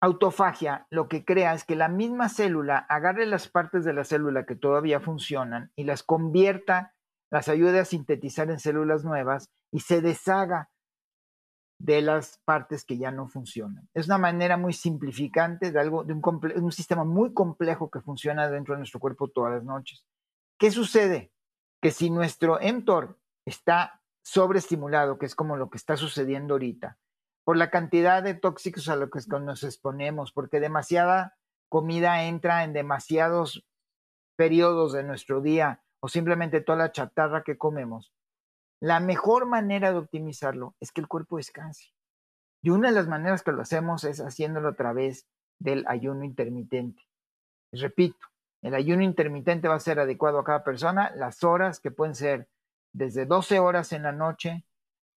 autofagia 0.00 0.86
lo 0.90 1.08
que 1.08 1.24
crea 1.24 1.54
es 1.54 1.64
que 1.64 1.76
la 1.76 1.88
misma 1.88 2.28
célula 2.28 2.78
agarre 2.78 3.26
las 3.26 3.48
partes 3.48 3.84
de 3.84 3.92
la 3.92 4.04
célula 4.04 4.44
que 4.44 4.56
todavía 4.56 5.00
funcionan 5.00 5.72
y 5.76 5.84
las 5.84 6.02
convierta, 6.02 6.94
las 7.30 7.48
ayude 7.48 7.80
a 7.80 7.84
sintetizar 7.84 8.50
en 8.50 8.60
células 8.60 9.04
nuevas 9.04 9.50
y 9.72 9.80
se 9.80 10.00
deshaga 10.00 10.70
de 11.84 12.00
las 12.00 12.38
partes 12.46 12.82
que 12.82 12.96
ya 12.96 13.10
no 13.10 13.28
funcionan. 13.28 13.86
Es 13.92 14.06
una 14.06 14.16
manera 14.16 14.56
muy 14.56 14.72
simplificante 14.72 15.70
de 15.70 15.78
algo, 15.78 16.02
de 16.02 16.14
un, 16.14 16.22
un 16.56 16.72
sistema 16.72 17.04
muy 17.04 17.34
complejo 17.34 17.90
que 17.90 18.00
funciona 18.00 18.48
dentro 18.48 18.72
de 18.72 18.78
nuestro 18.78 19.00
cuerpo 19.00 19.28
todas 19.28 19.52
las 19.52 19.64
noches. 19.64 20.06
¿Qué 20.58 20.70
sucede? 20.70 21.30
Que 21.82 21.90
si 21.90 22.08
nuestro 22.08 22.58
mTOR 22.58 23.18
está 23.44 24.00
sobreestimulado, 24.22 25.18
que 25.18 25.26
es 25.26 25.34
como 25.34 25.58
lo 25.58 25.68
que 25.68 25.76
está 25.76 25.98
sucediendo 25.98 26.54
ahorita, 26.54 26.96
por 27.44 27.58
la 27.58 27.68
cantidad 27.68 28.22
de 28.22 28.32
tóxicos 28.32 28.88
a 28.88 28.96
los 28.96 29.10
que 29.10 29.20
nos 29.40 29.62
exponemos, 29.62 30.32
porque 30.32 30.60
demasiada 30.60 31.36
comida 31.68 32.24
entra 32.24 32.64
en 32.64 32.72
demasiados 32.72 33.66
periodos 34.36 34.94
de 34.94 35.02
nuestro 35.02 35.42
día 35.42 35.82
o 36.00 36.08
simplemente 36.08 36.62
toda 36.62 36.78
la 36.78 36.92
chatarra 36.92 37.42
que 37.42 37.58
comemos. 37.58 38.14
La 38.84 39.00
mejor 39.00 39.46
manera 39.46 39.92
de 39.92 39.96
optimizarlo 39.96 40.74
es 40.78 40.92
que 40.92 41.00
el 41.00 41.08
cuerpo 41.08 41.38
descanse. 41.38 41.94
Y 42.60 42.68
una 42.68 42.90
de 42.90 42.94
las 42.94 43.08
maneras 43.08 43.42
que 43.42 43.50
lo 43.50 43.62
hacemos 43.62 44.04
es 44.04 44.20
haciéndolo 44.20 44.68
a 44.68 44.74
través 44.74 45.26
del 45.58 45.86
ayuno 45.88 46.22
intermitente. 46.22 47.02
repito, 47.72 48.26
el 48.60 48.74
ayuno 48.74 49.02
intermitente 49.02 49.68
va 49.68 49.76
a 49.76 49.80
ser 49.80 50.00
adecuado 50.00 50.38
a 50.38 50.44
cada 50.44 50.64
persona, 50.64 51.10
las 51.16 51.42
horas 51.44 51.80
que 51.80 51.92
pueden 51.92 52.14
ser 52.14 52.46
desde 52.92 53.24
12 53.24 53.58
horas 53.58 53.90
en 53.94 54.02
la 54.02 54.12
noche 54.12 54.66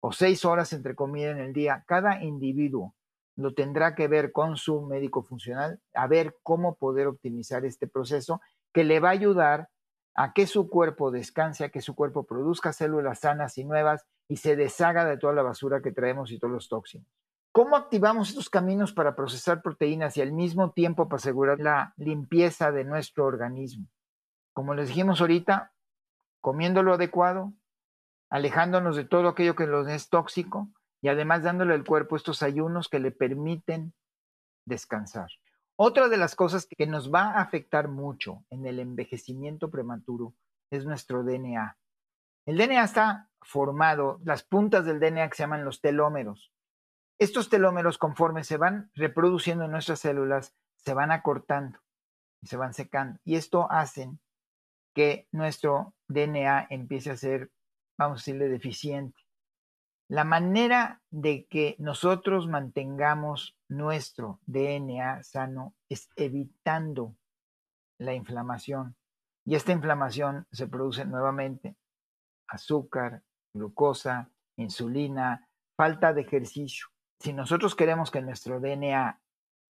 o 0.01 0.13
seis 0.13 0.45
horas 0.45 0.75
entre 0.75 0.95
comida 0.95 1.31
en 1.31 1.39
el 1.39 1.55
día, 1.55 1.85
cada 1.87 2.23
individuo 2.23 2.95
lo 3.35 3.55
tendrá 3.55 3.95
que 3.95 4.09
ver 4.09 4.31
con 4.31 4.59
su 4.59 4.83
médico 4.83 5.23
funcional, 5.23 5.81
a 5.95 6.07
ver 6.07 6.37
cómo 6.43 6.75
poder 6.75 7.07
optimizar 7.07 7.65
este 7.65 7.87
proceso 7.87 8.43
que 8.75 8.85
le 8.85 9.01
va 9.01 9.09
a 9.09 9.13
ayudar 9.13 9.71
a 10.15 10.33
que 10.33 10.47
su 10.47 10.69
cuerpo 10.69 11.11
descanse, 11.11 11.65
a 11.65 11.69
que 11.71 11.81
su 11.81 11.95
cuerpo 11.95 12.25
produzca 12.25 12.73
células 12.73 13.21
sanas 13.21 13.59
y 13.59 13.65
nuevas 13.65 14.07
y 14.29 14.37
se 14.37 14.57
deshaga 14.57 15.05
de 15.05 15.19
toda 15.19 15.33
la 15.33 15.43
basura 15.43 15.83
que 15.83 15.93
traemos 15.93 16.31
y 16.31 16.39
todos 16.39 16.53
los 16.53 16.69
tóxicos. 16.69 17.07
¿Cómo 17.53 17.77
activamos 17.77 18.31
estos 18.31 18.51
caminos 18.51 18.93
para 18.93 19.15
procesar 19.15 19.63
proteínas 19.63 20.17
y 20.17 20.23
al 20.23 20.33
mismo 20.33 20.73
tiempo 20.73 21.09
para 21.09 21.19
asegurar 21.19 21.61
la 21.61 21.95
limpieza 21.97 22.73
de 22.73 22.85
nuestro 22.85 23.27
organismo? 23.27 23.87
Como 24.53 24.75
les 24.75 24.89
dijimos 24.89 25.21
ahorita, 25.21 25.73
comiendo 26.41 26.83
lo 26.83 26.95
adecuado, 26.95 27.53
alejándonos 28.29 28.97
de 28.97 29.05
todo 29.05 29.29
aquello 29.29 29.55
que 29.55 29.67
nos 29.67 29.87
es 29.89 30.09
tóxico 30.09 30.69
y 31.01 31.09
además 31.09 31.43
dándole 31.43 31.75
al 31.75 31.85
cuerpo 31.85 32.17
estos 32.17 32.43
ayunos 32.43 32.89
que 32.89 32.99
le 32.99 33.13
permiten 33.13 33.95
descansar. 34.67 35.29
Otra 35.77 36.09
de 36.09 36.17
las 36.17 36.37
cosas 36.37 36.67
que 36.67 36.87
nos 36.87 37.13
va 37.13 37.33
a 37.33 37.41
afectar 37.41 37.89
mucho 37.89 38.45
en 38.51 38.67
el 38.67 38.79
envejecimiento 38.79 39.71
prematuro 39.71 40.35
es 40.71 40.85
nuestro 40.85 41.25
DNA. 41.25 41.77
El 42.47 42.59
DNA 42.59 42.85
está 42.85 43.31
formado, 43.43 44.21
las 44.25 44.43
puntas 44.43 44.85
del 44.85 45.01
DNA 45.01 45.29
que 45.29 45.37
se 45.37 45.43
llaman 45.43 45.65
los 45.65 45.81
telómeros. 45.81 46.53
Estos 47.19 47.49
telómeros, 47.49 47.99
conforme 47.99 48.45
se 48.45 48.57
van 48.57 48.91
reproduciendo 48.95 49.65
en 49.65 49.71
nuestras 49.71 50.01
células, 50.01 50.55
se 50.77 50.95
van 50.95 51.11
acortando 51.11 51.79
y 52.43 52.47
se 52.47 52.57
van 52.57 52.75
secando. 52.75 53.19
Y 53.25 53.37
esto 53.37 53.71
hace 53.71 54.11
que 54.95 55.29
nuestro 55.33 55.95
DNA 56.09 56.67
empiece 56.71 57.11
a 57.11 57.17
ser 57.17 57.51
vamos 57.97 58.17
a 58.17 58.21
decirle, 58.21 58.49
deficiente. 58.49 59.21
La 60.09 60.25
manera 60.25 61.01
de 61.11 61.47
que 61.47 61.77
nosotros 61.79 62.47
mantengamos 62.47 63.57
nuestro 63.69 64.41
DNA 64.47 65.23
sano 65.23 65.75
es 65.89 66.11
evitando 66.17 67.17
la 67.99 68.15
inflamación. 68.15 68.97
Y 69.47 69.55
esta 69.55 69.73
inflamación 69.73 70.47
se 70.53 70.67
produce 70.67 71.05
nuevamente 71.05 71.77
azúcar, 72.49 73.23
glucosa, 73.55 74.31
insulina, 74.57 75.49
falta 75.77 76.13
de 76.13 76.23
ejercicio. 76.23 76.89
Si 77.19 77.33
nosotros 77.33 77.75
queremos 77.75 78.11
que 78.11 78.21
nuestro 78.21 78.61
DNA 78.61 79.21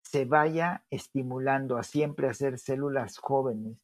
se 0.03 0.25
vaya 0.25 0.85
estimulando 0.89 1.77
a 1.77 1.83
siempre 1.83 2.29
hacer 2.29 2.59
células 2.59 3.17
jóvenes, 3.17 3.77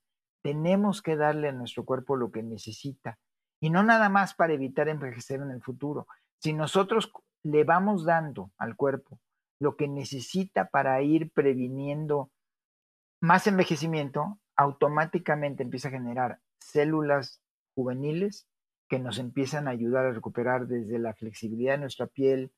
tenemos 0.43 1.01
que 1.01 1.15
darle 1.15 1.49
a 1.49 1.53
nuestro 1.53 1.85
cuerpo 1.85 2.15
lo 2.15 2.31
que 2.31 2.43
necesita 2.43 3.17
y 3.59 3.69
no 3.71 3.83
nada 3.83 4.09
más 4.09 4.35
para 4.35 4.53
evitar 4.53 4.87
envejecer 4.89 5.41
en 5.41 5.49
el 5.49 5.61
futuro. 5.61 6.07
Si 6.45 6.53
nosotros 6.53 7.11
le 7.41 7.63
vamos 7.63 8.05
dando 8.05 8.51
al 8.59 8.75
cuerpo 8.75 9.19
lo 9.57 9.75
que 9.75 9.87
necesita 9.87 10.69
para 10.69 11.01
ir 11.01 11.31
previniendo 11.31 12.29
más 13.19 13.47
envejecimiento, 13.47 14.39
automáticamente 14.55 15.63
empieza 15.63 15.87
a 15.87 15.93
generar 15.93 16.39
células 16.59 17.41
juveniles 17.73 18.47
que 18.87 18.99
nos 18.99 19.17
empiezan 19.17 19.67
a 19.67 19.71
ayudar 19.71 20.05
a 20.05 20.11
recuperar 20.11 20.67
desde 20.67 20.99
la 20.99 21.15
flexibilidad 21.15 21.73
de 21.73 21.79
nuestra 21.79 22.05
piel, 22.05 22.53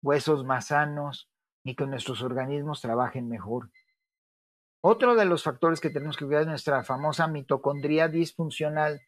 huesos 0.00 0.44
más 0.44 0.66
sanos 0.66 1.28
y 1.64 1.74
que 1.74 1.86
nuestros 1.86 2.22
organismos 2.22 2.80
trabajen 2.82 3.28
mejor. 3.28 3.72
Otro 4.80 5.16
de 5.16 5.24
los 5.24 5.42
factores 5.42 5.80
que 5.80 5.90
tenemos 5.90 6.16
que 6.16 6.24
cuidar 6.24 6.42
es 6.42 6.46
nuestra 6.46 6.84
famosa 6.84 7.26
mitocondria 7.26 8.06
disfuncional. 8.06 9.00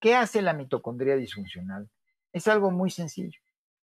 ¿Qué 0.00 0.14
hace 0.14 0.40
la 0.40 0.52
mitocondria 0.52 1.16
disfuncional? 1.16 1.90
Es 2.32 2.48
algo 2.48 2.70
muy 2.70 2.90
sencillo. 2.90 3.40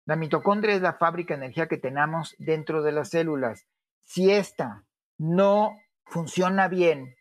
La 0.05 0.17
mitocondria 0.17 0.75
es 0.75 0.83
la 0.83 0.95
fábrica 0.95 1.35
de 1.35 1.45
energía 1.45 1.69
que 1.69 1.79
tenemos 1.79 2.35
dentro 2.39 2.83
de 2.83 2.93
las 2.93 3.11
células. 3.11 3.67
Si 4.01 4.31
esta 4.31 4.85
no 5.17 5.77
funciona 6.05 6.69
bien 6.69 7.15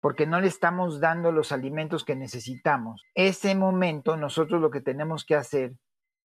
porque 0.00 0.26
no 0.26 0.40
le 0.40 0.48
estamos 0.48 1.00
dando 1.00 1.32
los 1.32 1.52
alimentos 1.52 2.04
que 2.04 2.16
necesitamos, 2.16 3.04
ese 3.14 3.54
momento 3.54 4.16
nosotros 4.16 4.60
lo 4.60 4.70
que 4.70 4.80
tenemos 4.80 5.24
que 5.24 5.36
hacer 5.36 5.76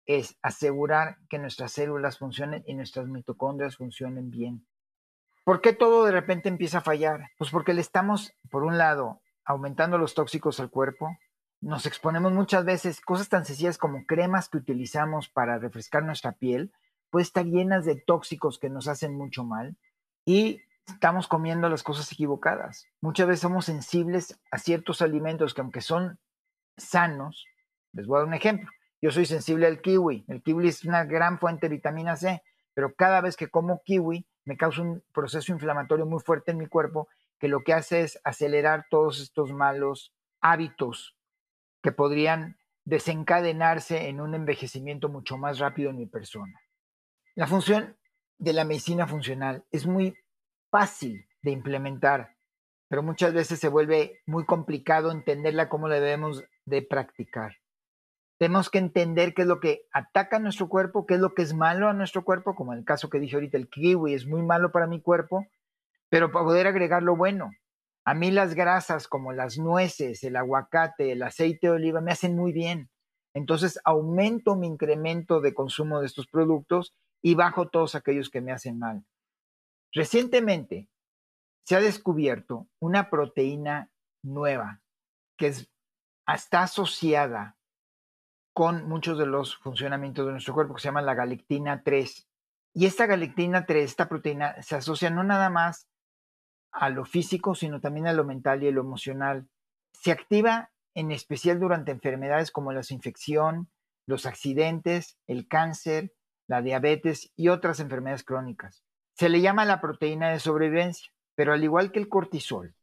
es 0.05 0.37
asegurar 0.41 1.17
que 1.29 1.39
nuestras 1.39 1.73
células 1.73 2.17
funcionen 2.17 2.63
y 2.65 2.73
nuestras 2.73 3.07
mitocondrias 3.07 3.77
funcionen 3.77 4.29
bien. 4.31 4.65
¿Por 5.43 5.61
qué 5.61 5.73
todo 5.73 6.05
de 6.05 6.11
repente 6.11 6.49
empieza 6.49 6.79
a 6.79 6.81
fallar? 6.81 7.31
Pues 7.37 7.51
porque 7.51 7.73
le 7.73 7.81
estamos, 7.81 8.33
por 8.49 8.63
un 8.63 8.77
lado, 8.77 9.21
aumentando 9.43 9.97
los 9.97 10.13
tóxicos 10.13 10.59
al 10.59 10.69
cuerpo, 10.69 11.17
nos 11.61 11.85
exponemos 11.85 12.33
muchas 12.33 12.65
veces, 12.65 13.01
cosas 13.01 13.29
tan 13.29 13.45
sencillas 13.45 13.77
como 13.77 14.05
cremas 14.05 14.49
que 14.49 14.57
utilizamos 14.57 15.29
para 15.29 15.59
refrescar 15.59 16.03
nuestra 16.03 16.33
piel, 16.33 16.73
puede 17.11 17.23
estar 17.23 17.45
llenas 17.45 17.85
de 17.85 17.95
tóxicos 17.95 18.57
que 18.57 18.69
nos 18.69 18.87
hacen 18.87 19.15
mucho 19.15 19.43
mal 19.43 19.77
y 20.25 20.61
estamos 20.87 21.27
comiendo 21.27 21.69
las 21.69 21.83
cosas 21.83 22.11
equivocadas. 22.11 22.87
Muchas 22.99 23.27
veces 23.27 23.41
somos 23.41 23.65
sensibles 23.65 24.39
a 24.49 24.57
ciertos 24.57 25.03
alimentos 25.03 25.53
que 25.53 25.61
aunque 25.61 25.81
son 25.81 26.19
sanos, 26.77 27.45
les 27.93 28.07
voy 28.07 28.17
a 28.17 28.19
dar 28.19 28.27
un 28.27 28.33
ejemplo. 28.33 28.69
Yo 28.99 29.11
soy 29.11 29.25
sensible 29.25 29.67
al 29.67 29.81
kiwi. 29.81 30.25
El 30.27 30.41
kiwi 30.41 30.67
es 30.67 30.83
una 30.83 31.03
gran 31.05 31.37
fuente 31.37 31.69
de 31.69 31.75
vitamina 31.75 32.15
C, 32.15 32.41
pero 32.73 32.95
cada 32.95 33.21
vez 33.21 33.37
que 33.37 33.49
como 33.49 33.83
kiwi 33.83 34.25
me 34.45 34.57
causa 34.57 34.81
un 34.81 35.03
proceso 35.13 35.51
inflamatorio 35.51 36.07
muy 36.07 36.21
fuerte 36.21 36.51
en 36.51 36.57
mi 36.57 36.65
cuerpo 36.65 37.07
que 37.37 37.47
lo 37.47 37.63
que 37.63 37.73
hace 37.73 38.01
es 38.01 38.19
acelerar 38.23 38.85
todos 38.89 39.19
estos 39.19 39.51
malos 39.51 40.13
hábitos 40.39 41.15
que 41.81 41.91
podrían 41.91 42.57
desencadenarse 42.85 44.07
en 44.07 44.21
un 44.21 44.33
envejecimiento 44.33 45.09
mucho 45.09 45.37
más 45.37 45.59
rápido 45.59 45.89
en 45.89 45.97
mi 45.97 46.05
persona. 46.05 46.59
La 47.35 47.47
función 47.47 47.97
de 48.37 48.53
la 48.53 48.65
medicina 48.65 49.07
funcional 49.07 49.63
es 49.71 49.85
muy 49.85 50.17
fácil 50.69 51.27
de 51.41 51.51
implementar, 51.51 52.35
pero 52.87 53.03
muchas 53.03 53.33
veces 53.33 53.59
se 53.59 53.69
vuelve 53.69 54.21
muy 54.25 54.45
complicado 54.45 55.11
entenderla 55.11 55.69
cómo 55.69 55.87
la 55.87 55.95
debemos 55.95 56.43
de 56.65 56.81
practicar. 56.81 57.57
Tenemos 58.37 58.71
que 58.71 58.79
entender 58.79 59.35
qué 59.35 59.43
es 59.43 59.47
lo 59.47 59.59
que 59.59 59.83
ataca 59.93 60.37
a 60.37 60.39
nuestro 60.39 60.67
cuerpo, 60.67 61.05
qué 61.05 61.13
es 61.13 61.19
lo 61.19 61.35
que 61.35 61.43
es 61.43 61.53
malo 61.53 61.87
a 61.87 61.93
nuestro 61.93 62.23
cuerpo, 62.23 62.55
como 62.55 62.73
el 62.73 62.83
caso 62.83 63.09
que 63.09 63.19
dije 63.19 63.35
ahorita, 63.35 63.57
el 63.57 63.69
kiwi 63.69 64.15
es 64.15 64.25
muy 64.25 64.41
malo 64.41 64.71
para 64.71 64.87
mi 64.87 64.99
cuerpo, 64.99 65.45
pero 66.09 66.31
para 66.31 66.45
poder 66.45 66.65
agregar 66.65 67.03
lo 67.03 67.15
bueno. 67.15 67.51
A 68.05 68.13
mí 68.13 68.31
las 68.31 68.55
grasas 68.55 69.07
como 69.07 69.31
las 69.31 69.57
nueces, 69.57 70.23
el 70.23 70.35
aguacate, 70.35 71.11
el 71.11 71.21
aceite 71.23 71.67
de 71.67 71.73
oliva 71.73 72.01
me 72.01 72.11
hacen 72.11 72.35
muy 72.35 72.51
bien. 72.51 72.89
Entonces 73.33 73.79
aumento 73.83 74.55
mi 74.55 74.67
incremento 74.67 75.39
de 75.39 75.53
consumo 75.53 75.99
de 75.99 76.07
estos 76.07 76.27
productos 76.27 76.93
y 77.21 77.35
bajo 77.35 77.69
todos 77.69 77.95
aquellos 77.95 78.29
que 78.29 78.41
me 78.41 78.51
hacen 78.51 78.79
mal. 78.79 79.05
Recientemente 79.93 80.89
se 81.65 81.75
ha 81.75 81.79
descubierto 81.79 82.67
una 82.79 83.09
proteína 83.09 83.91
nueva 84.23 84.81
que 85.37 85.53
está 86.27 86.63
asociada 86.63 87.57
con 88.53 88.87
muchos 88.87 89.17
de 89.17 89.25
los 89.25 89.57
funcionamientos 89.57 90.25
de 90.25 90.33
nuestro 90.33 90.53
cuerpo 90.53 90.75
que 90.75 90.81
se 90.81 90.87
llama 90.87 91.01
la 91.01 91.13
galectina 91.13 91.83
3. 91.83 92.27
Y 92.73 92.85
esta 92.85 93.05
galectina 93.05 93.65
3, 93.65 93.85
esta 93.85 94.09
proteína, 94.09 94.61
se 94.61 94.75
asocia 94.75 95.09
no 95.09 95.23
nada 95.23 95.49
más 95.49 95.87
a 96.71 96.89
lo 96.89 97.05
físico, 97.05 97.55
sino 97.55 97.81
también 97.81 98.07
a 98.07 98.13
lo 98.13 98.23
mental 98.23 98.63
y 98.63 98.67
a 98.67 98.71
lo 98.71 98.81
emocional. 98.81 99.47
Se 99.93 100.11
activa 100.11 100.71
en 100.93 101.11
especial 101.11 101.59
durante 101.59 101.91
enfermedades 101.91 102.51
como 102.51 102.71
la 102.71 102.81
infección, 102.89 103.69
los 104.05 104.25
accidentes, 104.25 105.17
el 105.27 105.47
cáncer, 105.47 106.13
la 106.47 106.61
diabetes 106.61 107.31
y 107.35 107.47
otras 107.47 107.79
enfermedades 107.79 108.23
crónicas. 108.23 108.83
Se 109.13 109.29
le 109.29 109.41
llama 109.41 109.65
la 109.65 109.81
proteína 109.81 110.31
de 110.31 110.39
sobrevivencia, 110.39 111.11
pero 111.35 111.53
al 111.53 111.63
igual 111.63 111.91
que 111.91 111.99
el 111.99 112.09
cortisol, 112.09 112.75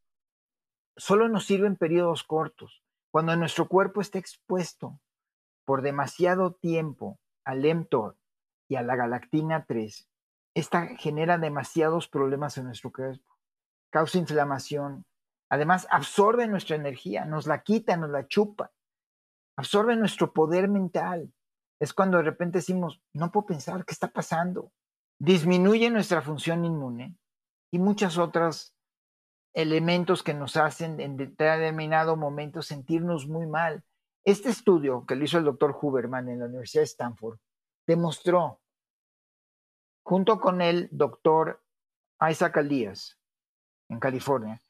solo 0.97 1.28
nos 1.28 1.45
sirve 1.45 1.66
en 1.66 1.76
periodos 1.76 2.25
cortos, 2.25 2.83
cuando 3.11 3.35
nuestro 3.37 3.68
cuerpo 3.68 4.00
está 4.00 4.18
expuesto 4.18 5.00
por 5.64 5.83
demasiado 5.83 6.52
tiempo 6.54 7.18
al 7.45 7.62
mTOR 7.62 8.16
y 8.68 8.76
a 8.76 8.83
la 8.83 8.97
galactina 8.97 9.64
3. 9.66 10.09
Esta 10.54 10.87
genera 10.97 11.38
demasiados 11.38 12.09
problemas 12.09 12.59
en 12.59 12.64
nuestro 12.64 12.92
cuerpo, 12.92 13.38
causa 13.90 14.18
inflamación, 14.18 15.04
además 15.50 15.87
absorbe 15.90 16.47
nuestra 16.47 16.76
energía, 16.76 17.25
nos 17.25 17.47
la 17.47 17.62
quita, 17.62 17.97
nos 17.97 18.11
la 18.11 18.26
chupa, 18.26 18.73
absorbe 19.57 19.97
nuestro 19.97 20.33
poder 20.33 20.68
mental. 20.68 21.33
Es 21.81 21.92
cuando 21.92 22.18
de 22.18 22.24
repente 22.24 22.59
decimos, 22.59 23.01
no 23.12 23.31
puedo 23.31 23.46
pensar, 23.46 23.85
¿qué 23.85 23.92
está 23.92 24.09
pasando? 24.09 24.72
disminuye 25.18 25.90
nuestra 25.90 26.22
función 26.22 26.64
inmune 26.64 27.16
y 27.72 27.79
muchos 27.79 28.18
otros 28.18 28.74
elementos 29.55 30.22
que 30.22 30.35
nos 30.35 30.57
hacen 30.57 31.01
en 31.01 31.16
determinado 31.16 32.16
momento 32.16 32.62
sentirnos 32.62 33.27
muy 33.27 33.46
mal. 33.46 33.85
Este 34.24 34.51
estudio 34.51 35.05
que 35.07 35.16
lo 35.16 35.24
hizo 35.24 35.38
el 35.38 35.44
doctor 35.44 35.77
Huberman 35.81 36.29
en 36.29 36.40
la 36.40 36.46
Universidad 36.46 36.83
de 36.83 36.87
Stanford 36.87 37.38
demostró, 37.87 38.61
junto 40.05 40.40
con 40.40 40.61
el 40.61 40.88
doctor 40.92 41.62
Isaac 42.20 42.59
Alias 42.59 43.17
en 43.88 44.01
California, 44.01 44.62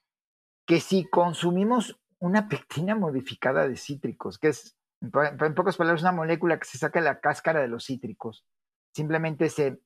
que 0.66 0.80
si 0.80 1.08
consumimos 1.08 2.00
una 2.18 2.48
pectina 2.48 2.94
modificada 2.94 3.66
de 3.66 3.76
cítricos, 3.76 4.38
que 4.38 4.48
es, 4.48 4.76
en 5.00 5.54
pocas 5.54 5.76
palabras, 5.76 6.02
una 6.02 6.12
molécula 6.12 6.58
que 6.58 6.66
se 6.66 6.78
saca 6.78 7.00
de 7.00 7.04
la 7.04 7.20
cáscara 7.20 7.60
de 7.60 7.68
los 7.68 7.84
cítricos, 7.84 8.44
simplemente 8.92 9.48
se 9.50 9.80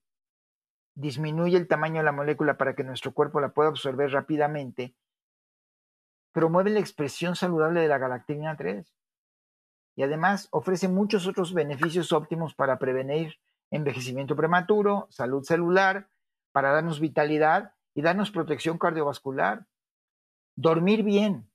disminuye 0.95 1.57
el 1.57 1.69
tamaño 1.69 1.99
de 1.99 2.05
la 2.05 2.13
molécula 2.13 2.57
para 2.57 2.75
que 2.75 2.85
nuestro 2.85 3.13
cuerpo 3.13 3.41
la 3.41 3.53
pueda 3.53 3.69
absorber 3.69 4.11
rápidamente, 4.11 4.95
promueve 6.33 6.71
la 6.71 6.81
expresión 6.81 7.37
saludable 7.37 7.81
de 7.81 7.89
la 7.89 7.99
galactina 7.99 8.57
3 8.57 8.93
y 9.95 10.03
además 10.03 10.49
ofrece 10.51 10.89
muchos 10.89 11.27
otros 11.27 11.53
beneficios 11.53 12.13
óptimos 12.13 12.55
para 12.55 12.79
prevenir 12.79 13.39
envejecimiento 13.71 14.37
prematuro, 14.37 15.07
salud 15.11 15.45
celular, 15.45 16.09
para 16.53 16.73
darnos 16.73 17.01
vitalidad 17.01 17.75
y 17.95 18.03
darnos 18.03 18.31
protección 18.31 18.79
cardiovascular. 18.79 19.67
Dormir 20.57 21.03
bien. 21.03 21.51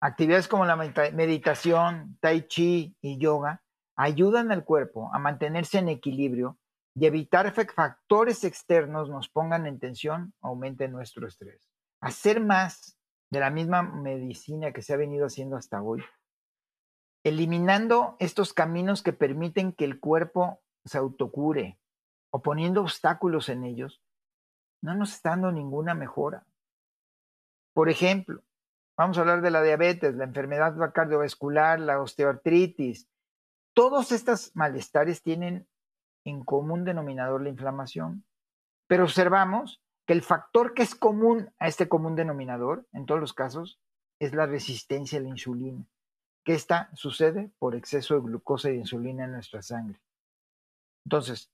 Actividades 0.00 0.48
como 0.48 0.64
la 0.64 0.76
meditación, 0.76 2.18
tai 2.20 2.46
chi 2.46 2.96
y 3.00 3.18
yoga 3.18 3.62
ayudan 3.96 4.52
al 4.52 4.64
cuerpo 4.64 5.10
a 5.12 5.18
mantenerse 5.18 5.78
en 5.78 5.88
equilibrio 5.88 6.56
y 6.94 7.06
evitar 7.06 7.52
que 7.52 7.64
factores 7.66 8.44
externos 8.44 9.10
nos 9.10 9.28
pongan 9.28 9.66
en 9.66 9.78
tensión, 9.78 10.34
aumente 10.40 10.88
nuestro 10.88 11.26
estrés. 11.26 11.68
Hacer 12.00 12.40
más 12.40 12.96
de 13.30 13.40
la 13.40 13.50
misma 13.50 13.82
medicina 13.82 14.72
que 14.72 14.82
se 14.82 14.94
ha 14.94 14.96
venido 14.96 15.26
haciendo 15.26 15.56
hasta 15.56 15.82
hoy, 15.82 16.02
eliminando 17.24 18.16
estos 18.20 18.52
caminos 18.52 19.02
que 19.02 19.12
permiten 19.12 19.72
que 19.72 19.84
el 19.84 20.00
cuerpo 20.00 20.60
se 20.84 20.98
autocure 20.98 21.78
o 22.30 22.40
poniendo 22.40 22.82
obstáculos 22.82 23.48
en 23.48 23.64
ellos, 23.64 24.00
no 24.80 24.94
nos 24.94 25.14
está 25.14 25.30
dando 25.30 25.52
ninguna 25.52 25.94
mejora. 25.94 26.46
Por 27.72 27.88
ejemplo, 27.88 28.42
vamos 28.96 29.18
a 29.18 29.20
hablar 29.20 29.40
de 29.42 29.50
la 29.50 29.62
diabetes, 29.62 30.14
la 30.14 30.24
enfermedad 30.24 30.74
cardiovascular, 30.92 31.80
la 31.80 32.00
osteoartritis. 32.00 33.08
Todos 33.74 34.12
estos 34.12 34.54
malestares 34.54 35.22
tienen 35.22 35.68
en 36.24 36.44
común 36.44 36.84
denominador 36.84 37.42
la 37.42 37.48
inflamación, 37.48 38.24
pero 38.86 39.04
observamos 39.04 39.80
que 40.06 40.14
el 40.14 40.22
factor 40.22 40.74
que 40.74 40.82
es 40.82 40.94
común 40.94 41.52
a 41.58 41.68
este 41.68 41.88
común 41.88 42.16
denominador, 42.16 42.86
en 42.92 43.06
todos 43.06 43.20
los 43.20 43.34
casos, 43.34 43.78
es 44.18 44.34
la 44.34 44.46
resistencia 44.46 45.18
a 45.18 45.22
la 45.22 45.28
insulina, 45.28 45.84
que 46.44 46.54
esta 46.54 46.90
sucede 46.94 47.50
por 47.58 47.74
exceso 47.74 48.14
de 48.14 48.20
glucosa 48.20 48.68
y 48.70 48.72
de 48.72 48.78
insulina 48.78 49.24
en 49.24 49.32
nuestra 49.32 49.62
sangre. 49.62 50.00
Entonces, 51.04 51.52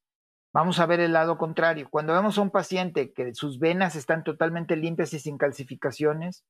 vamos 0.55 0.79
a 0.79 0.87
ver 0.87 1.01
el 1.01 1.13
lado 1.13 1.37
contrario. 1.37 1.89
Cuando 1.91 2.15
vemos 2.15 2.39
a 2.39 2.41
un 2.41 2.51
paciente 2.51 3.13
que 3.13 3.35
sus 3.35 3.59
venas 3.59 3.97
están 3.97 4.23
totalmente 4.23 4.77
limpias 4.77 5.13
y 5.13 5.19
sin 5.19 5.37
calcificaciones, 5.37 6.45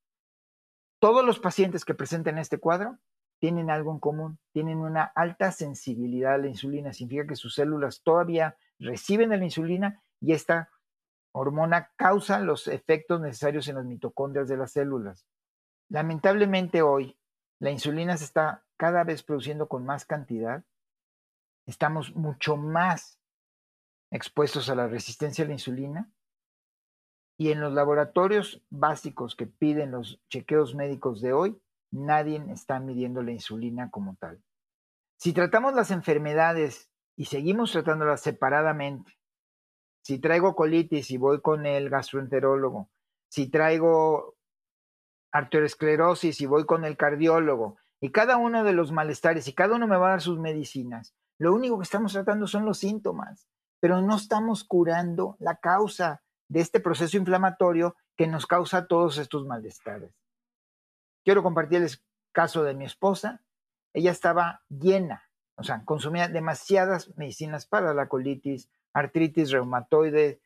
todos 1.01 1.25
los 1.25 1.41
pacientes 1.41 1.85
que 1.85 1.95
presenten 1.95 2.39
este 2.39 2.59
cuadro 2.59 2.99
tienen 3.41 3.71
algo 3.71 3.93
en 3.93 3.99
común, 3.99 4.39
tienen 4.53 4.79
una 4.79 5.03
alta 5.03 5.51
sensibilidad 5.53 6.35
a 6.35 6.39
la 6.39 6.49
insulina, 6.49 6.93
significa 6.93 7.27
que 7.27 7.37
sus 7.37 7.55
células 7.55 8.03
todavía 8.03 8.57
reciben 8.79 9.31
la 9.31 9.43
insulina 9.43 10.03
y 10.21 10.33
esta 10.33 10.71
hormona 11.33 11.91
causa 11.97 12.39
los 12.39 12.69
efectos 12.69 13.21
necesarios 13.21 13.69
en 13.69 13.77
las 13.77 13.87
mitocondrias 13.87 14.49
de 14.49 14.57
las 14.57 14.73
células. 14.73 15.27
Lamentablemente 15.89 16.83
hoy 16.83 17.19
la 17.59 17.71
insulina 17.71 18.17
se 18.19 18.25
está 18.25 18.65
cada 18.77 19.03
vez 19.03 19.23
produciendo 19.23 19.67
con 19.67 19.85
más 19.85 20.05
cantidad, 20.05 20.63
estamos 21.67 22.15
mucho 22.15 22.57
más 22.57 23.19
expuestos 24.15 24.71
a 24.71 24.77
la 24.77 24.87
resistencia 24.87 25.45
a 25.45 25.49
la 25.49 25.55
insulina 25.55 26.09
y 27.37 27.51
en 27.51 27.61
los 27.61 27.73
laboratorios 27.73 28.63
básicos 28.71 29.35
que 29.35 29.49
piden 29.49 29.91
los 29.91 30.21
chequeos 30.29 30.77
médicos 30.77 31.21
de 31.21 31.33
hoy, 31.33 31.61
nadie 31.91 32.41
está 32.53 32.79
midiendo 32.79 33.25
la 33.25 33.33
insulina 33.33 33.91
como 33.91 34.15
tal. 34.15 34.41
Si 35.17 35.33
tratamos 35.33 35.75
las 35.75 35.91
enfermedades 35.91 36.93
y 37.17 37.25
seguimos 37.25 37.73
tratándolas 37.73 38.21
separadamente, 38.21 39.19
si 40.01 40.21
traigo 40.21 40.55
colitis 40.55 41.11
y 41.11 41.17
voy 41.17 41.41
con 41.41 41.67
el 41.67 41.91
gastroenterólogo, 41.91 42.91
si 43.29 43.51
traigo 43.51 44.37
arteriosclerosis 45.33 46.41
y 46.41 46.47
voy 46.47 46.67
con 46.67 46.85
el 46.85 46.97
cardiólogo, 46.97 47.79
y 48.01 48.13
cada 48.13 48.37
uno 48.37 48.63
de 48.63 48.75
los 48.75 48.93
malestares 48.93 49.49
y 49.49 49.55
cada 49.55 49.75
uno 49.75 49.89
me 49.89 49.97
va 49.97 50.07
a 50.07 50.11
dar 50.11 50.21
sus 50.21 50.39
medicinas, 50.39 51.17
lo 51.37 51.53
único 51.53 51.79
que 51.79 51.85
estamos 51.85 52.13
tratando 52.13 52.47
son 52.47 52.65
los 52.65 52.79
síntomas, 52.79 53.49
pero 53.85 54.01
no 54.01 54.17
estamos 54.17 54.65
curando 54.65 55.37
la 55.41 55.57
causa 55.57 56.23
de 56.49 56.61
este 56.61 56.81
proceso 56.81 57.19
inflamatorio 57.19 57.97
que 58.17 58.27
nos 58.27 58.47
causa 58.47 58.87
todos 58.87 59.19
estos 59.19 59.45
malestares. 59.45 60.11
Quiero 61.23 61.43
compartir 61.43 61.83
el 61.83 61.91
caso 62.33 62.65
de 62.65 62.73
mi 62.73 62.87
esposa. 62.87 63.43
ella 63.93 64.11
estaba 64.11 64.63
llena, 64.71 65.29
o 65.57 65.65
sea, 65.65 65.85
consumía 65.85 66.29
demasiadas 66.29 67.15
medicinas 67.19 67.67
para 67.67 67.93
la 67.93 68.09
colitis, 68.09 68.71
artritis 68.95 69.51
reumatoide, 69.51 70.41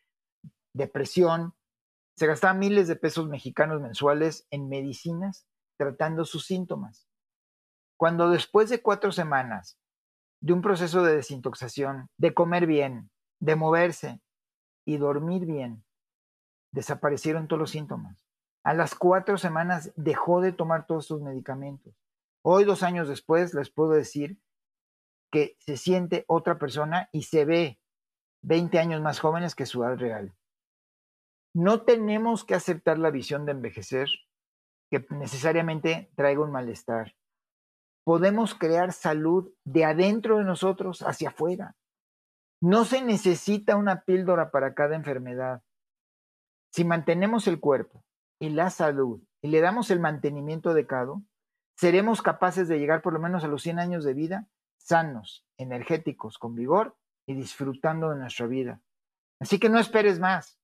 depresión. 0.73 1.55
Se 2.17 2.27
gastaba 2.27 2.55
miles 2.55 2.89
de 2.89 2.97
pesos 2.97 3.29
mexicanos 3.29 3.81
mensuales 3.81 4.49
en 4.51 4.69
medicinas 4.69 5.47
tratando 5.77 6.25
sus 6.25 6.45
síntomas. 6.45 7.07
Cuando 7.97 8.31
después 8.31 8.69
de 8.69 8.83
cuatro 8.83 9.13
semanas 9.13 9.79
de 10.41 10.55
un 10.55 10.61
proceso 10.61 11.05
de 11.05 11.15
desintoxicación, 11.15 12.11
de 12.17 12.35
comer 12.35 12.67
bien, 12.67 13.13
de 13.41 13.57
moverse 13.57 14.21
y 14.85 14.97
dormir 14.97 15.47
bien, 15.47 15.85
desaparecieron 16.73 17.49
todos 17.49 17.61
los 17.61 17.71
síntomas. 17.71 18.25
A 18.65 18.75
las 18.75 18.95
cuatro 18.95 19.39
semanas 19.39 19.93
dejó 19.97 20.41
de 20.41 20.53
tomar 20.53 20.87
todos 20.87 21.07
sus 21.07 21.23
medicamentos. 21.23 21.95
Hoy, 22.43 22.65
dos 22.65 22.83
años 22.83 23.09
después, 23.09 23.55
les 23.55 23.71
puedo 23.71 23.93
decir 23.93 24.39
que 25.31 25.57
se 25.59 25.77
siente 25.77 26.25
otra 26.27 26.59
persona 26.59 27.09
y 27.13 27.23
se 27.25 27.45
ve 27.45 27.81
20 28.43 28.79
años 28.79 29.03
más 29.03 29.21
jóvenes 29.21 29.55
que 29.55 29.67
su 29.67 29.85
edad 29.85 29.97
real. 29.99 30.35
No 31.55 31.83
tenemos 31.83 32.45
que 32.45 32.55
aceptar 32.55 32.99
la 32.99 33.11
visión 33.11 33.45
de 33.45 33.53
envejecer 33.53 34.09
que 34.91 35.07
necesariamente 35.11 36.11
traiga 36.15 36.43
un 36.43 36.53
malestar. 36.53 37.15
Podemos 38.05 38.55
crear 38.55 38.93
salud 38.93 39.53
de 39.65 39.85
adentro 39.85 40.39
de 40.39 40.45
nosotros 40.45 41.03
hacia 41.03 41.29
afuera. 41.29 41.77
No 42.61 42.85
se 42.85 43.03
necesita 43.03 43.77
una 43.77 44.03
píldora 44.03 44.51
para 44.51 44.75
cada 44.75 44.97
enfermedad. 44.97 45.63
Si 46.73 46.85
mantenemos 46.85 47.47
el 47.47 47.61
cuerpo 47.61 48.05
y 48.41 48.51
la 48.51 48.71
salud 48.71 49.23
y 49.41 49.49
le 49.49 49.61
damos 49.61 49.91
el 49.91 50.01
mantenimiento 50.01 50.71
adecuado, 50.71 51.23
seremos 51.77 52.21
capaces 52.21 52.67
de 52.67 52.79
llegar 52.79 53.01
por 53.01 53.13
lo 53.13 53.21
menos 53.21 53.45
a 53.45 53.49
los 53.49 53.63
100 53.63 53.79
años 53.79 54.05
de 54.05 54.15
vida 54.15 54.49
sanos, 54.77 55.47
energéticos, 55.59 56.39
con 56.39 56.55
vigor 56.55 56.97
y 57.27 57.35
disfrutando 57.35 58.11
de 58.11 58.17
nuestra 58.17 58.47
vida. 58.47 58.81
Así 59.39 59.59
que 59.59 59.69
no 59.69 59.79
esperes 59.79 60.19
más. 60.19 60.59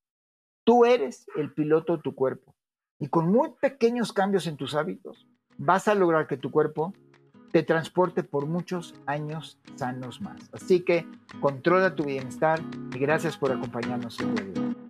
Tú 0.64 0.86
eres 0.86 1.26
el 1.36 1.52
piloto 1.52 1.96
de 1.96 2.02
tu 2.02 2.14
cuerpo 2.14 2.56
y 2.98 3.08
con 3.08 3.30
muy 3.30 3.50
pequeños 3.60 4.12
cambios 4.12 4.46
en 4.46 4.56
tus 4.56 4.74
hábitos 4.74 5.28
vas 5.58 5.88
a 5.88 5.94
lograr 5.94 6.26
que 6.26 6.38
tu 6.38 6.50
cuerpo 6.50 6.94
te 7.54 7.62
transporte 7.62 8.24
por 8.24 8.46
muchos 8.46 8.96
años 9.06 9.58
sanos 9.76 10.20
más. 10.20 10.50
Así 10.52 10.80
que 10.80 11.06
controla 11.40 11.94
tu 11.94 12.02
bienestar 12.02 12.60
y 12.92 12.98
gracias 12.98 13.36
por 13.36 13.52
acompañarnos 13.52 14.18
en 14.18 14.30
el 14.36 14.54
día. 14.54 14.83